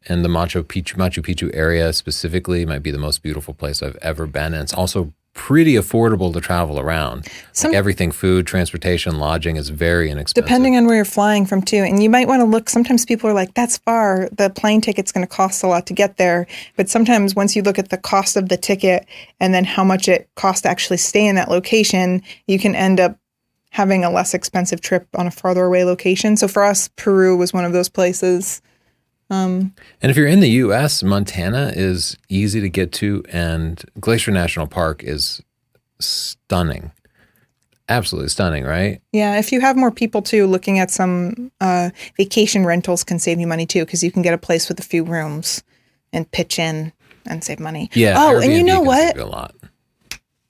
and 0.09 0.25
the 0.25 0.29
Machu 0.29 0.63
Picchu, 0.63 0.95
Machu 0.95 1.23
Picchu 1.23 1.51
area 1.55 1.93
specifically 1.93 2.65
might 2.65 2.83
be 2.83 2.91
the 2.91 2.99
most 2.99 3.23
beautiful 3.23 3.53
place 3.53 3.83
I've 3.83 3.97
ever 3.97 4.27
been. 4.27 4.55
And 4.55 4.63
it's 4.63 4.75
also 4.75 5.13
pretty 5.35 5.75
affordable 5.75 6.33
to 6.33 6.41
travel 6.41 6.79
around. 6.79 7.27
Some- 7.53 7.71
like 7.71 7.79
everything, 7.79 8.11
food, 8.13 8.47
transportation, 8.47 9.19
lodging 9.19 9.57
is 9.57 9.71
very 9.71 10.11
inexpensive. 10.11 10.45
depending 10.45 10.77
on 10.77 10.87
where 10.87 10.97
you're 10.97 11.05
flying 11.05 11.47
from 11.47 11.63
too. 11.63 11.79
And 11.79 12.03
you 12.03 12.11
might 12.11 12.29
want 12.29 12.41
to 12.41 12.45
look 12.45 12.69
sometimes 12.69 13.05
people 13.05 13.31
are 13.31 13.33
like 13.33 13.55
that's 13.55 13.79
far. 13.79 14.29
The 14.33 14.51
plane 14.51 14.81
ticket's 14.81 15.13
going 15.13 15.27
to 15.27 15.33
cost 15.33 15.63
a 15.63 15.67
lot 15.67 15.87
to 15.87 15.95
get 15.95 16.17
there. 16.17 16.47
But 16.77 16.89
sometimes 16.89 17.35
once 17.35 17.57
you 17.57 17.63
look 17.63 17.79
at 17.79 17.89
the 17.89 17.99
cost 17.99 18.37
of 18.37 18.49
the 18.49 18.57
ticket 18.57 19.07
and 19.41 19.55
then 19.55 19.65
how 19.65 19.85
much 19.85 20.09
it 20.09 20.29
costs 20.37 20.63
to 20.63 20.69
actually 20.69 20.99
stay 20.99 21.27
in 21.27 21.35
that 21.37 21.51
location, 21.51 22.23
you 22.47 22.59
can 22.59 22.75
end 22.75 23.01
up 23.01 23.19
having 23.71 24.05
a 24.05 24.11
less 24.11 24.35
expensive 24.35 24.83
trip 24.83 25.07
on 25.15 25.27
a 25.27 25.31
farther 25.31 25.65
away 25.65 25.83
location. 25.85 26.37
So 26.37 26.47
for 26.47 26.63
us, 26.63 26.89
Peru 26.97 27.37
was 27.37 27.55
one 27.55 27.65
of 27.65 27.73
those 27.73 27.89
places. 27.89 28.61
Um, 29.33 29.75
And 30.03 30.11
if 30.11 30.17
you're 30.17 30.27
in 30.27 30.41
the 30.41 30.51
U.S., 30.51 31.03
Montana 31.03 31.73
is 31.75 32.19
easy 32.29 32.61
to 32.61 32.69
get 32.69 32.93
to, 32.93 33.25
and 33.33 33.83
Glacier 33.99 34.31
National 34.31 34.67
Park 34.67 35.03
is 35.03 35.43
stunning. 36.01 36.93
Absolutely 37.89 38.29
stunning, 38.29 38.65
right? 38.65 39.01
yeah, 39.13 39.39
if 39.39 39.51
you 39.53 39.61
have 39.61 39.77
more 39.77 39.91
people 39.91 40.23
too, 40.23 40.47
looking 40.47 40.79
at 40.79 40.91
some 40.91 41.51
uh, 41.61 41.91
vacation 42.17 42.65
rentals 42.65 43.05
can 43.05 43.19
save 43.19 43.41
you 43.41 43.47
money 43.47 43.67
too 43.67 43.85
because 43.85 44.03
you 44.03 44.13
can 44.13 44.23
get 44.23 44.35
a 44.35 44.39
place 44.39 44.69
with 44.69 44.79
a 44.79 44.83
few 44.83 45.03
rooms 45.03 45.63
and 46.13 46.31
pitch 46.31 46.59
in 46.59 46.93
and 47.27 47.43
save 47.43 47.59
money. 47.59 47.91
Yeah. 47.95 48.15
Oh, 48.17 48.41
and 48.41 48.53
you 48.53 48.63
know 48.63 48.81
what? 48.81 49.17
a 49.19 49.27
lot. 49.27 49.55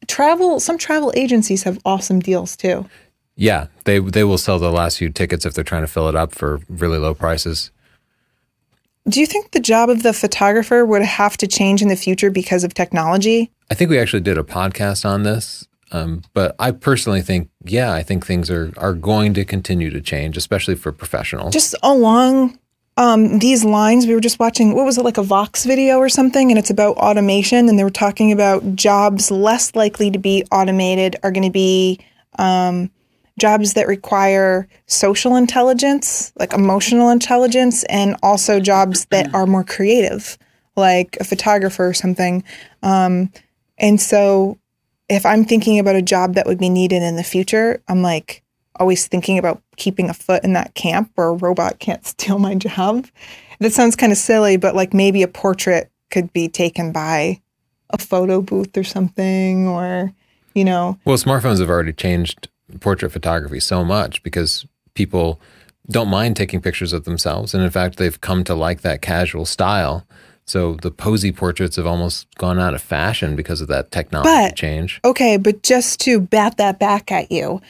travel 0.09 0.61
some 0.61 0.77
travel 0.77 1.12
agencies 1.16 1.62
have 1.62 1.79
awesome 1.85 2.21
deals 2.21 2.57
too 2.57 2.85
Yeah, 3.35 3.68
they 3.85 3.99
they 3.99 4.25
will 4.25 4.38
sell 4.38 4.59
the 4.59 4.71
last 4.71 4.99
few 4.99 5.09
tickets 5.09 5.47
if 5.47 5.55
they're 5.55 5.64
trying 5.64 5.83
to 5.83 5.92
fill 5.92 6.09
it 6.09 6.14
up 6.14 6.33
for 6.33 6.61
really 6.68 6.99
low 6.99 7.14
prices. 7.14 7.71
Do 9.08 9.20
you 9.20 9.26
think 9.26 9.50
the 9.50 9.60
job 9.60 9.90
of 9.90 10.02
the 10.02 10.12
photographer 10.12 10.84
would 10.84 11.02
have 11.02 11.36
to 11.38 11.46
change 11.46 11.82
in 11.82 11.88
the 11.88 11.96
future 11.96 12.30
because 12.30 12.64
of 12.64 12.74
technology 12.74 13.50
I 13.72 13.74
think 13.74 13.88
we 13.88 13.98
actually 13.98 14.20
did 14.20 14.36
a 14.36 14.42
podcast 14.42 15.06
on 15.06 15.22
this, 15.22 15.66
um, 15.92 16.20
but 16.34 16.54
I 16.58 16.72
personally 16.72 17.22
think, 17.22 17.48
yeah, 17.64 17.90
I 17.94 18.02
think 18.02 18.26
things 18.26 18.50
are 18.50 18.70
are 18.76 18.92
going 18.92 19.32
to 19.32 19.46
continue 19.46 19.88
to 19.88 20.00
change, 20.02 20.36
especially 20.36 20.74
for 20.74 20.92
professionals. 20.92 21.54
just 21.54 21.74
along 21.82 22.58
um, 22.98 23.38
these 23.38 23.64
lines 23.64 24.06
we 24.06 24.14
were 24.14 24.20
just 24.20 24.38
watching 24.38 24.74
what 24.74 24.84
was 24.84 24.98
it 24.98 25.04
like 25.04 25.16
a 25.16 25.22
vox 25.22 25.64
video 25.64 25.96
or 25.96 26.10
something 26.10 26.50
and 26.50 26.58
it's 26.58 26.68
about 26.68 26.98
automation 26.98 27.70
and 27.70 27.78
they 27.78 27.84
were 27.84 27.88
talking 27.88 28.30
about 28.30 28.76
jobs 28.76 29.30
less 29.30 29.74
likely 29.74 30.10
to 30.10 30.18
be 30.18 30.44
automated 30.52 31.16
are 31.22 31.30
going 31.30 31.42
to 31.42 31.50
be 31.50 31.98
um, 32.38 32.90
jobs 33.42 33.74
that 33.74 33.88
require 33.88 34.68
social 34.87 35.35
intelligence 35.35 36.33
like 36.37 36.52
emotional 36.52 37.11
intelligence 37.11 37.83
and 37.85 38.16
also 38.22 38.61
jobs 38.61 39.07
that 39.07 39.35
are 39.35 39.46
more 39.46 39.64
creative 39.64 40.38
like 40.76 41.16
a 41.20 41.24
photographer 41.24 41.88
or 41.88 41.92
something 41.94 42.44
um, 42.85 43.31
and 43.78 44.00
so 44.00 44.57
if 45.09 45.26
i'm 45.26 45.44
thinking 45.44 45.81
about 45.81 45.96
a 45.96 46.02
job 46.14 46.35
that 46.35 46.46
would 46.46 46.59
be 46.59 46.68
needed 46.68 47.02
in 47.02 47.16
the 47.16 47.24
future 47.24 47.83
i'm 47.88 48.00
like 48.02 48.42
always 48.76 49.07
thinking 49.07 49.38
about 49.38 49.62
keeping 49.76 50.09
a 50.09 50.14
foot 50.14 50.44
in 50.44 50.52
that 50.55 50.74
camp 50.74 51.11
where 51.14 51.28
a 51.28 51.35
robot 51.35 51.78
can't 51.78 52.07
steal 52.12 52.38
my 52.38 52.55
job. 52.55 53.07
That 53.61 53.72
sounds 53.72 53.96
kind 53.96 54.12
of 54.12 54.18
silly, 54.18 54.57
but 54.57 54.74
like 54.74 54.92
maybe 54.92 55.22
a 55.22 55.28
portrait 55.28 55.90
could 56.11 56.33
be 56.33 56.48
taken 56.48 56.92
by 56.92 57.40
a 57.90 57.98
photo 57.98 58.40
booth 58.40 58.76
or 58.76 58.85
something, 58.85 59.68
or, 59.68 60.12
you 60.55 60.64
know, 60.64 60.98
Well, 61.05 61.16
smartphones 61.16 61.61
have 61.61 61.68
already 61.68 61.92
changed 61.92 62.48
portrait 62.80 63.11
photography 63.12 63.61
so 63.61 63.85
much 63.85 64.22
because 64.22 64.66
people 64.94 65.40
don't 65.90 66.08
mind 66.08 66.37
taking 66.37 66.61
pictures 66.61 66.92
of 66.92 67.04
themselves. 67.04 67.54
And 67.54 67.62
in 67.62 67.70
fact, 67.70 67.96
they've 67.96 68.20
come 68.20 68.44
to 68.44 68.54
like 68.54 68.82
that 68.82 69.02
casual 69.02 69.44
style. 69.44 70.06
So 70.44 70.74
the 70.82 70.90
posy 70.90 71.32
portraits 71.32 71.76
have 71.76 71.87
almost 71.87 72.26
gone 72.37 72.58
out 72.58 72.74
of 72.74 72.82
fashion 72.82 73.37
because 73.37 73.61
of 73.61 73.68
that 73.68 73.90
technology 73.90 74.28
But- 74.28 74.56
change. 74.56 75.00
okay, 75.04 75.37
but 75.37 75.62
just 75.62 76.00
to 76.00 76.20
bat 76.20 76.56
that 76.58 76.78
back 76.78 77.11
at 77.12 77.30
you, 77.30 77.61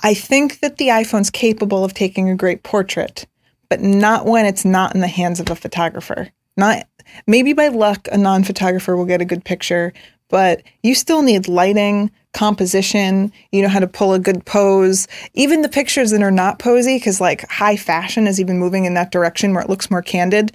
I 0.00 0.14
think 0.14 0.60
that 0.60 0.78
the 0.78 0.88
iPhone's 0.88 1.30
capable 1.30 1.84
of 1.84 1.94
taking 1.94 2.28
a 2.28 2.34
great 2.34 2.62
portrait, 2.64 3.26
but 3.68 3.80
not 3.80 4.26
when 4.26 4.46
it's 4.46 4.64
not 4.64 4.94
in 4.94 5.00
the 5.00 5.06
hands 5.06 5.38
of 5.40 5.48
a 5.50 5.54
photographer. 5.54 6.28
Not 6.56 6.86
maybe 7.26 7.52
by 7.52 7.68
luck 7.68 8.08
a 8.12 8.18
non-photographer 8.18 8.96
will 8.96 9.04
get 9.06 9.20
a 9.20 9.24
good 9.24 9.44
picture, 9.44 9.92
but 10.32 10.62
you 10.82 10.94
still 10.94 11.20
need 11.20 11.46
lighting, 11.46 12.10
composition, 12.32 13.30
you 13.52 13.60
know 13.60 13.68
how 13.68 13.78
to 13.78 13.86
pull 13.86 14.14
a 14.14 14.18
good 14.18 14.44
pose. 14.46 15.06
Even 15.34 15.60
the 15.60 15.68
pictures 15.68 16.10
that 16.10 16.22
are 16.22 16.30
not 16.30 16.58
posy 16.58 16.98
cuz 16.98 17.20
like 17.20 17.48
high 17.50 17.76
fashion 17.76 18.26
is 18.26 18.40
even 18.40 18.58
moving 18.58 18.86
in 18.86 18.94
that 18.94 19.12
direction 19.12 19.52
where 19.52 19.62
it 19.62 19.68
looks 19.68 19.90
more 19.90 20.00
candid. 20.00 20.50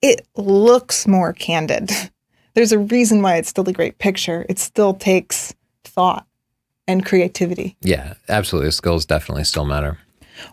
It 0.00 0.26
looks 0.34 1.06
more 1.06 1.34
candid. 1.34 1.92
There's 2.54 2.72
a 2.72 2.78
reason 2.78 3.20
why 3.20 3.36
it's 3.36 3.50
still 3.50 3.68
a 3.68 3.72
great 3.72 3.98
picture. 3.98 4.46
It 4.48 4.58
still 4.58 4.94
takes 4.94 5.54
thought 5.84 6.26
and 6.86 7.04
creativity. 7.04 7.76
Yeah, 7.82 8.14
absolutely. 8.30 8.70
Skills 8.70 9.04
definitely 9.04 9.44
still 9.44 9.66
matter. 9.66 9.98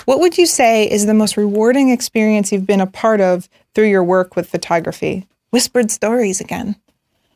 What 0.03 0.19
would 0.19 0.37
you 0.37 0.45
say 0.45 0.89
is 0.91 1.05
the 1.05 1.13
most 1.13 1.37
rewarding 1.37 1.91
experience 1.91 2.51
you've 2.51 2.65
been 2.65 2.81
a 2.81 2.87
part 2.87 3.21
of 3.21 3.47
through 3.73 3.87
your 3.87 4.03
work 4.03 4.35
with 4.35 4.49
photography? 4.49 5.27
Whispered 5.51 5.91
stories 5.91 6.41
again. 6.41 6.75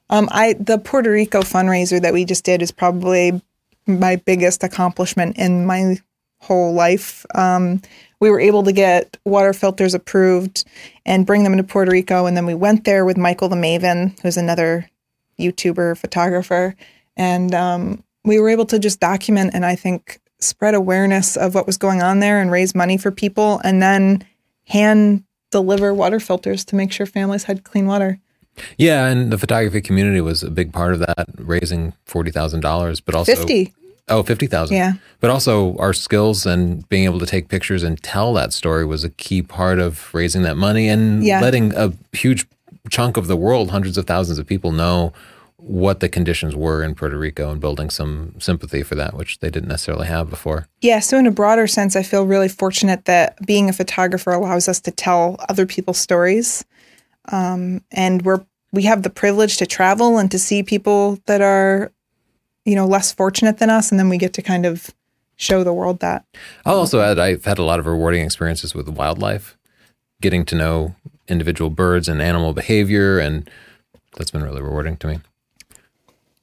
Um, 0.09 0.27
I 0.31 0.53
the 0.53 0.77
Puerto 0.77 1.11
Rico 1.11 1.41
fundraiser 1.41 2.01
that 2.01 2.13
we 2.13 2.25
just 2.25 2.43
did 2.43 2.61
is 2.61 2.71
probably 2.71 3.41
my 3.85 4.15
biggest 4.17 4.63
accomplishment 4.63 5.37
in 5.37 5.65
my 5.65 5.97
whole 6.39 6.73
life. 6.73 7.25
Um, 7.35 7.81
we 8.19 8.29
were 8.29 8.39
able 8.39 8.63
to 8.63 8.71
get 8.71 9.17
water 9.25 9.53
filters 9.53 9.93
approved 9.93 10.65
and 11.05 11.25
bring 11.25 11.43
them 11.43 11.53
into 11.53 11.63
Puerto 11.63 11.91
Rico, 11.91 12.25
and 12.25 12.35
then 12.35 12.45
we 12.45 12.55
went 12.55 12.85
there 12.85 13.05
with 13.05 13.17
Michael 13.17 13.49
the 13.49 13.55
Maven, 13.55 14.19
who's 14.21 14.37
another 14.37 14.89
YouTuber 15.39 15.97
photographer, 15.97 16.75
and 17.15 17.53
um, 17.53 18.03
we 18.25 18.39
were 18.39 18.49
able 18.49 18.65
to 18.65 18.79
just 18.79 18.99
document 18.99 19.51
and 19.53 19.65
I 19.65 19.75
think 19.75 20.19
spread 20.39 20.73
awareness 20.73 21.35
of 21.35 21.55
what 21.55 21.67
was 21.67 21.77
going 21.77 22.01
on 22.01 22.19
there 22.19 22.41
and 22.41 22.51
raise 22.51 22.73
money 22.73 22.97
for 22.97 23.11
people, 23.11 23.61
and 23.63 23.81
then 23.81 24.25
hand 24.67 25.23
deliver 25.51 25.93
water 25.93 26.19
filters 26.19 26.63
to 26.65 26.75
make 26.75 26.91
sure 26.91 27.05
families 27.05 27.43
had 27.43 27.63
clean 27.63 27.87
water. 27.87 28.19
Yeah, 28.77 29.07
and 29.07 29.31
the 29.31 29.37
photography 29.37 29.81
community 29.81 30.21
was 30.21 30.43
a 30.43 30.49
big 30.51 30.71
part 30.73 30.93
of 30.93 30.99
that, 30.99 31.27
raising 31.37 31.93
forty 32.05 32.31
thousand 32.31 32.61
dollars, 32.61 32.99
but 32.99 33.15
also 33.15 33.35
50. 33.35 33.73
Oh, 34.11 34.23
50,000. 34.23 34.75
Yeah. 34.75 34.93
But 35.19 35.29
also 35.29 35.77
our 35.77 35.93
skills 35.93 36.43
and 36.47 36.87
being 36.89 37.03
able 37.03 37.19
to 37.19 37.27
take 37.27 37.47
pictures 37.47 37.83
and 37.83 38.01
tell 38.01 38.33
that 38.33 38.53
story 38.53 38.83
was 38.83 39.03
a 39.03 39.11
key 39.11 39.43
part 39.43 39.77
of 39.77 40.11
raising 40.15 40.41
that 40.41 40.57
money 40.57 40.87
and 40.89 41.23
Yeah. 41.23 41.39
letting 41.41 41.75
a 41.75 41.93
huge 42.11 42.47
chunk 42.89 43.17
of 43.17 43.27
the 43.27 43.37
world, 43.37 43.69
hundreds 43.69 43.99
of 43.99 44.07
thousands 44.07 44.39
of 44.39 44.47
people 44.47 44.71
know 44.71 45.13
what 45.57 45.99
the 45.99 46.09
conditions 46.09 46.55
were 46.55 46.81
in 46.83 46.95
Puerto 46.95 47.19
Rico 47.19 47.51
and 47.51 47.61
building 47.61 47.91
some 47.91 48.33
sympathy 48.39 48.81
for 48.81 48.95
that, 48.95 49.13
which 49.13 49.37
they 49.41 49.49
didn't 49.51 49.69
necessarily 49.69 50.07
have 50.07 50.27
before. 50.27 50.65
Yeah, 50.81 51.01
so 51.01 51.19
in 51.19 51.27
a 51.27 51.31
broader 51.31 51.67
sense, 51.67 51.95
I 51.95 52.01
feel 52.01 52.25
really 52.25 52.47
fortunate 52.47 53.05
that 53.05 53.37
being 53.45 53.69
a 53.69 53.73
photographer 53.73 54.31
allows 54.31 54.67
us 54.67 54.79
to 54.81 54.91
tell 54.91 55.35
other 55.49 55.67
people's 55.67 55.99
stories, 55.99 56.65
um, 57.31 57.81
and 57.91 58.23
we're 58.23 58.43
we 58.71 58.83
have 58.83 59.03
the 59.03 59.09
privilege 59.09 59.57
to 59.57 59.65
travel 59.65 60.17
and 60.17 60.29
to 60.31 60.39
see 60.39 60.63
people 60.63 61.19
that 61.25 61.41
are, 61.41 61.91
you 62.65 62.75
know, 62.75 62.85
less 62.85 63.11
fortunate 63.11 63.57
than 63.57 63.69
us, 63.69 63.91
and 63.91 63.99
then 63.99 64.09
we 64.09 64.17
get 64.17 64.33
to 64.33 64.41
kind 64.41 64.65
of 64.65 64.91
show 65.35 65.63
the 65.63 65.73
world 65.73 65.99
that. 65.99 66.25
I'll 66.65 66.77
also 66.77 67.01
add 67.01 67.17
I've 67.17 67.45
had 67.45 67.57
a 67.57 67.63
lot 67.63 67.79
of 67.79 67.85
rewarding 67.85 68.23
experiences 68.23 68.75
with 68.75 68.89
wildlife, 68.89 69.57
getting 70.21 70.45
to 70.45 70.55
know 70.55 70.95
individual 71.27 71.69
birds 71.69 72.07
and 72.07 72.21
animal 72.21 72.53
behavior, 72.53 73.19
and 73.19 73.49
that's 74.17 74.31
been 74.31 74.43
really 74.43 74.61
rewarding 74.61 74.97
to 74.97 75.07
me. 75.07 75.19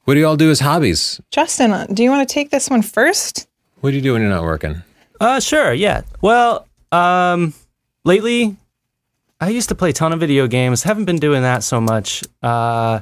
What 0.05 0.15
do 0.15 0.21
you 0.21 0.27
all 0.27 0.37
do 0.37 0.51
as 0.51 0.61
hobbies? 0.61 1.21
Justin, 1.31 1.73
uh, 1.73 1.87
do 1.93 2.03
you 2.03 2.11
want 2.11 2.27
to 2.27 2.33
take 2.33 2.51
this 2.51 2.71
one 2.71 2.83
first? 2.83 3.49
What 3.81 3.91
do 3.91 3.97
you 3.97 4.03
do 4.03 4.13
when 4.13 4.23
you're 4.23 4.31
not 4.31 4.45
working? 4.45 4.83
Uh, 5.21 5.41
sure, 5.41 5.73
yeah. 5.73 6.03
Well, 6.21 6.69
um, 6.93 7.55
lately, 8.05 8.57
I 9.41 9.51
used 9.51 9.69
to 9.69 9.75
play 9.75 9.91
a 9.91 9.93
ton 9.93 10.13
of 10.13 10.21
video 10.21 10.47
games. 10.47 10.83
Haven't 10.83 11.05
been 11.05 11.19
doing 11.19 11.43
that 11.43 11.63
so 11.63 11.81
much. 11.81 12.23
Uh, 12.43 13.01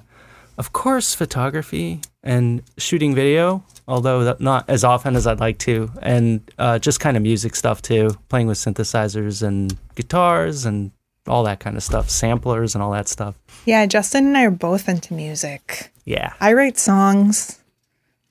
of 0.59 0.73
course, 0.73 1.15
photography 1.15 2.01
and 2.23 2.63
shooting 2.77 3.15
video, 3.15 3.65
although 3.87 4.37
not 4.41 4.69
as 4.69 4.83
often 4.85 5.15
as 5.15 5.27
I'd 5.27 5.41
like 5.41 5.59
to, 5.59 5.91
and 6.03 6.41
uh, 6.59 6.79
just 6.79 6.99
kind 7.01 7.17
of 7.17 7.23
music 7.23 7.55
stuff 7.55 7.83
too, 7.83 8.17
playing 8.29 8.47
with 8.49 8.59
synthesizers 8.59 9.43
and 9.43 9.77
guitars 9.95 10.65
and 10.67 10.91
all 11.27 11.45
that 11.45 11.61
kind 11.61 11.77
of 11.77 11.83
stuff, 11.83 12.11
samplers 12.11 12.75
and 12.75 12.83
all 12.83 12.91
that 12.93 13.09
stuff. 13.09 13.37
Yeah, 13.65 13.87
Justin 13.87 14.27
and 14.27 14.37
I 14.37 14.45
are 14.45 14.51
both 14.51 14.89
into 14.89 15.15
music. 15.15 15.91
Yeah. 16.05 16.33
I 16.41 16.53
write 16.53 16.79
songs 16.79 17.61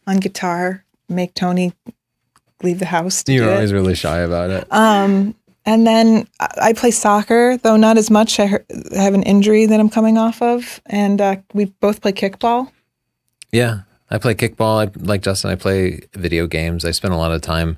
on 0.05 0.17
guitar, 0.17 0.83
make 1.09 1.33
Tony 1.33 1.73
leave 2.61 2.79
the 2.79 2.85
house. 2.85 3.23
To 3.23 3.33
You're 3.33 3.45
do 3.45 3.51
it. 3.51 3.55
always 3.55 3.73
really 3.73 3.95
shy 3.95 4.19
about 4.19 4.49
it. 4.49 4.67
Um, 4.71 5.35
and 5.65 5.85
then 5.87 6.27
I 6.39 6.73
play 6.73 6.91
soccer, 6.91 7.57
though 7.57 7.77
not 7.77 7.97
as 7.97 8.09
much. 8.09 8.39
I, 8.39 8.47
have 8.47 9.13
an 9.13 9.23
injury 9.23 9.65
that 9.65 9.79
I'm 9.79 9.89
coming 9.89 10.17
off 10.17 10.41
of, 10.41 10.81
and 10.85 11.19
uh, 11.21 11.37
we 11.53 11.65
both 11.65 12.01
play 12.01 12.11
kickball. 12.11 12.71
Yeah, 13.51 13.81
I 14.09 14.17
play 14.17 14.35
kickball. 14.35 14.87
I, 14.87 14.91
like 15.05 15.21
Justin, 15.21 15.51
I 15.51 15.55
play 15.55 16.01
video 16.13 16.47
games. 16.47 16.85
I 16.85 16.91
spend 16.91 17.13
a 17.13 17.17
lot 17.17 17.31
of 17.31 17.41
time 17.41 17.77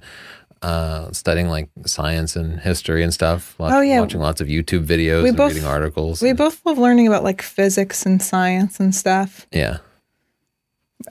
uh, 0.62 1.12
studying 1.12 1.48
like 1.48 1.70
science 1.86 2.36
and 2.36 2.60
history 2.60 3.04
and 3.04 3.14
stuff. 3.14 3.56
Oh, 3.60 3.82
yeah. 3.82 4.00
watching 4.00 4.22
lots 4.22 4.42
of 4.42 4.48
YouTube 4.48 4.86
videos 4.86 5.22
We 5.24 5.30
and 5.30 5.38
both- 5.38 5.54
reading 5.54 5.68
articles. 5.68 6.22
We 6.22 6.34
both 6.34 6.66
love 6.66 6.78
learning 6.80 7.08
about 7.08 7.24
like 7.24 7.42
physics 7.42 8.06
and 8.06 8.22
science 8.22 8.80
and 8.80 8.96
stuff. 8.96 9.46
yeah, 9.52 9.78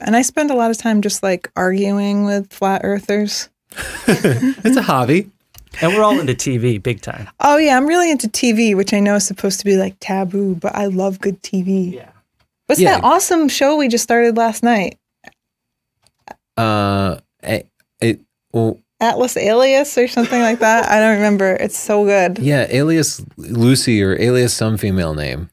And 0.01 0.17
I 0.17 0.23
spend 0.23 0.51
a 0.51 0.55
lot 0.55 0.71
of 0.73 0.79
time 0.79 1.03
just 1.03 1.23
like 1.23 1.51
arguing 1.55 2.25
with 2.25 2.53
flat 2.53 2.81
earthers. 2.85 3.49
it's 4.09 4.77
a 4.77 4.83
hobby. 4.83 5.31
And 5.83 5.95
we're 5.95 6.03
all 6.03 6.19
into 6.19 6.35
TV 6.35 6.83
big 6.83 7.01
time. 7.01 7.29
Oh 7.41 7.57
yeah, 7.57 7.77
I'm 7.77 7.87
really 7.87 8.11
into 8.11 8.29
TV, 8.29 8.75
which 8.77 8.93
I 8.95 9.01
know 9.01 9.15
is 9.17 9.27
supposed 9.27 9.59
to 9.61 9.65
be 9.65 9.77
like 9.77 9.97
taboo, 10.01 10.55
but 10.57 10.75
I 10.75 10.87
love 10.87 11.21
good 11.21 11.43
TV. 11.43 11.95
Yeah. 11.95 12.11
What's 12.67 12.81
Yeah. 12.81 12.97
that 12.97 13.05
awesome 13.05 13.49
show 13.49 13.77
we 13.77 13.89
just 13.89 14.05
started 14.05 14.37
last 14.37 14.63
night? 14.63 14.99
Uh, 16.57 17.19
it, 17.43 17.69
it 18.01 18.21
well, 18.53 18.81
Atlas 19.01 19.37
Alias 19.37 19.99
or 19.99 20.07
something 20.09 20.41
like 20.41 20.61
that. 20.61 20.89
I 20.89 21.01
don't 21.01 21.17
remember. 21.17 21.55
It's 21.55 21.77
so 21.77 22.05
good. 22.05 22.39
yeah, 22.39 22.67
alias 22.71 23.23
Lucy 23.37 24.03
or 24.03 24.19
alias 24.21 24.55
some 24.55 24.77
female 24.79 25.15
name. 25.15 25.51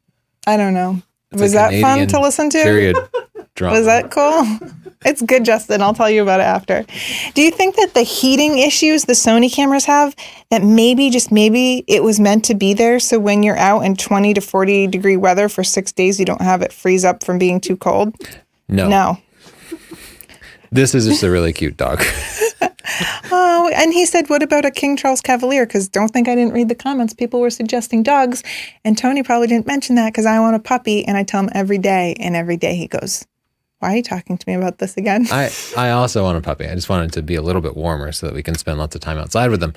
I 0.47 0.57
don't 0.57 0.73
know. 0.73 1.01
It's 1.31 1.41
Was 1.41 1.53
a 1.53 1.55
that 1.55 1.81
fun 1.81 2.07
to 2.07 2.19
listen 2.19 2.49
to? 2.51 2.61
Period. 2.61 2.95
Drama. 3.55 3.77
Was 3.77 3.85
that 3.85 4.11
cool? 4.11 4.69
It's 5.03 5.21
good, 5.21 5.45
Justin. 5.45 5.81
I'll 5.81 5.93
tell 5.93 6.09
you 6.09 6.21
about 6.21 6.39
it 6.41 6.43
after. 6.43 6.85
Do 7.33 7.41
you 7.41 7.49
think 7.51 7.75
that 7.75 7.95
the 7.95 8.03
heating 8.03 8.59
issues 8.59 9.05
the 9.05 9.13
Sony 9.13 9.51
cameras 9.51 9.85
have, 9.85 10.15
that 10.51 10.63
maybe, 10.63 11.09
just 11.09 11.31
maybe, 11.31 11.83
it 11.87 12.03
was 12.03 12.19
meant 12.19 12.45
to 12.45 12.55
be 12.55 12.73
there 12.73 12.99
so 12.99 13.17
when 13.19 13.41
you're 13.41 13.57
out 13.57 13.81
in 13.81 13.95
20 13.95 14.35
to 14.35 14.41
40 14.41 14.87
degree 14.87 15.17
weather 15.17 15.49
for 15.49 15.63
six 15.63 15.91
days, 15.91 16.19
you 16.19 16.25
don't 16.25 16.41
have 16.41 16.61
it 16.61 16.71
freeze 16.71 17.03
up 17.03 17.23
from 17.23 17.39
being 17.39 17.59
too 17.59 17.75
cold? 17.75 18.15
No, 18.67 18.87
No. 18.87 19.17
This 20.73 20.95
is 20.95 21.05
just 21.05 21.21
a 21.23 21.29
really 21.29 21.51
cute 21.51 21.77
dog. 21.77 22.03
Oh, 23.33 23.71
and 23.73 23.93
he 23.93 24.05
said, 24.05 24.29
What 24.29 24.43
about 24.43 24.65
a 24.65 24.71
King 24.71 24.97
Charles 24.97 25.21
Cavalier? 25.21 25.65
Because 25.65 25.87
don't 25.87 26.09
think 26.09 26.27
I 26.27 26.35
didn't 26.35 26.53
read 26.53 26.67
the 26.67 26.75
comments. 26.75 27.13
People 27.13 27.39
were 27.39 27.49
suggesting 27.49 28.03
dogs. 28.03 28.43
And 28.83 28.97
Tony 28.97 29.23
probably 29.23 29.47
didn't 29.47 29.67
mention 29.67 29.95
that 29.95 30.11
because 30.11 30.25
I 30.25 30.39
want 30.39 30.55
a 30.55 30.59
puppy. 30.59 31.05
And 31.05 31.15
I 31.15 31.23
tell 31.23 31.41
him 31.41 31.49
every 31.53 31.77
day. 31.77 32.15
And 32.19 32.35
every 32.35 32.57
day 32.57 32.75
he 32.75 32.87
goes, 32.87 33.25
Why 33.81 33.93
are 33.93 33.95
you 33.95 34.03
talking 34.03 34.37
to 34.37 34.47
me 34.47 34.53
about 34.53 34.77
this 34.77 34.95
again? 34.95 35.25
I 35.31 35.51
I 35.75 35.89
also 35.89 36.21
want 36.21 36.37
a 36.37 36.41
puppy. 36.41 36.67
I 36.67 36.75
just 36.75 36.87
want 36.87 37.03
it 37.05 37.13
to 37.15 37.23
be 37.23 37.33
a 37.33 37.41
little 37.41 37.63
bit 37.63 37.75
warmer 37.75 38.11
so 38.11 38.27
that 38.27 38.35
we 38.35 38.43
can 38.43 38.53
spend 38.53 38.77
lots 38.77 38.93
of 38.93 39.01
time 39.01 39.17
outside 39.17 39.49
with 39.49 39.59
them. 39.59 39.73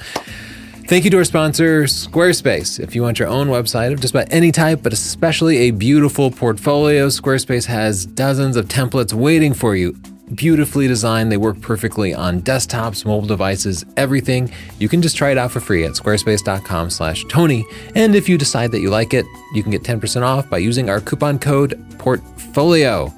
Thank 0.86 1.06
you 1.06 1.10
to 1.12 1.16
our 1.16 1.24
sponsor, 1.24 1.84
Squarespace. 1.84 2.78
If 2.78 2.94
you 2.94 3.00
want 3.00 3.18
your 3.18 3.28
own 3.28 3.48
website 3.48 3.94
of 3.94 4.02
just 4.02 4.12
about 4.12 4.30
any 4.30 4.52
type, 4.52 4.82
but 4.82 4.92
especially 4.92 5.56
a 5.56 5.70
beautiful 5.70 6.30
portfolio, 6.30 7.06
Squarespace 7.06 7.64
has 7.64 8.04
dozens 8.04 8.56
of 8.56 8.68
templates 8.68 9.14
waiting 9.14 9.54
for 9.54 9.74
you. 9.74 9.96
Beautifully 10.34 10.86
designed, 10.86 11.32
they 11.32 11.38
work 11.38 11.58
perfectly 11.62 12.12
on 12.12 12.42
desktops, 12.42 13.06
mobile 13.06 13.26
devices, 13.26 13.86
everything. 13.96 14.52
You 14.78 14.90
can 14.90 15.00
just 15.00 15.16
try 15.16 15.30
it 15.30 15.38
out 15.38 15.50
for 15.50 15.60
free 15.60 15.84
at 15.84 15.92
squarespace.com/tony. 15.92 17.64
And 17.94 18.14
if 18.14 18.28
you 18.28 18.36
decide 18.36 18.70
that 18.72 18.80
you 18.80 18.90
like 18.90 19.14
it, 19.14 19.24
you 19.54 19.62
can 19.62 19.72
get 19.72 19.82
10% 19.82 20.22
off 20.22 20.50
by 20.50 20.58
using 20.58 20.90
our 20.90 21.00
coupon 21.00 21.38
code 21.38 21.82
portfolio. 21.96 23.10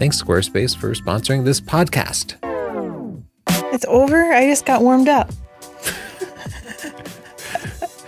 Thanks 0.00 0.20
Squarespace 0.20 0.74
for 0.74 0.94
sponsoring 0.94 1.44
this 1.44 1.60
podcast. 1.60 2.36
it's 3.74 3.84
over. 3.86 4.32
I 4.32 4.46
just 4.46 4.64
got 4.64 4.80
warmed 4.80 5.08
up. 5.08 5.30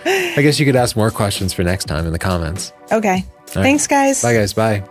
I 0.03 0.41
guess 0.41 0.59
you 0.59 0.65
could 0.65 0.75
ask 0.75 0.95
more 0.95 1.11
questions 1.11 1.53
for 1.53 1.63
next 1.63 1.85
time 1.85 2.07
in 2.07 2.11
the 2.11 2.17
comments. 2.17 2.73
Okay. 2.91 3.13
right. 3.17 3.25
Thanks, 3.53 3.85
guys. 3.85 4.23
Bye 4.23 4.33
guys, 4.33 4.53
bye. 4.53 4.83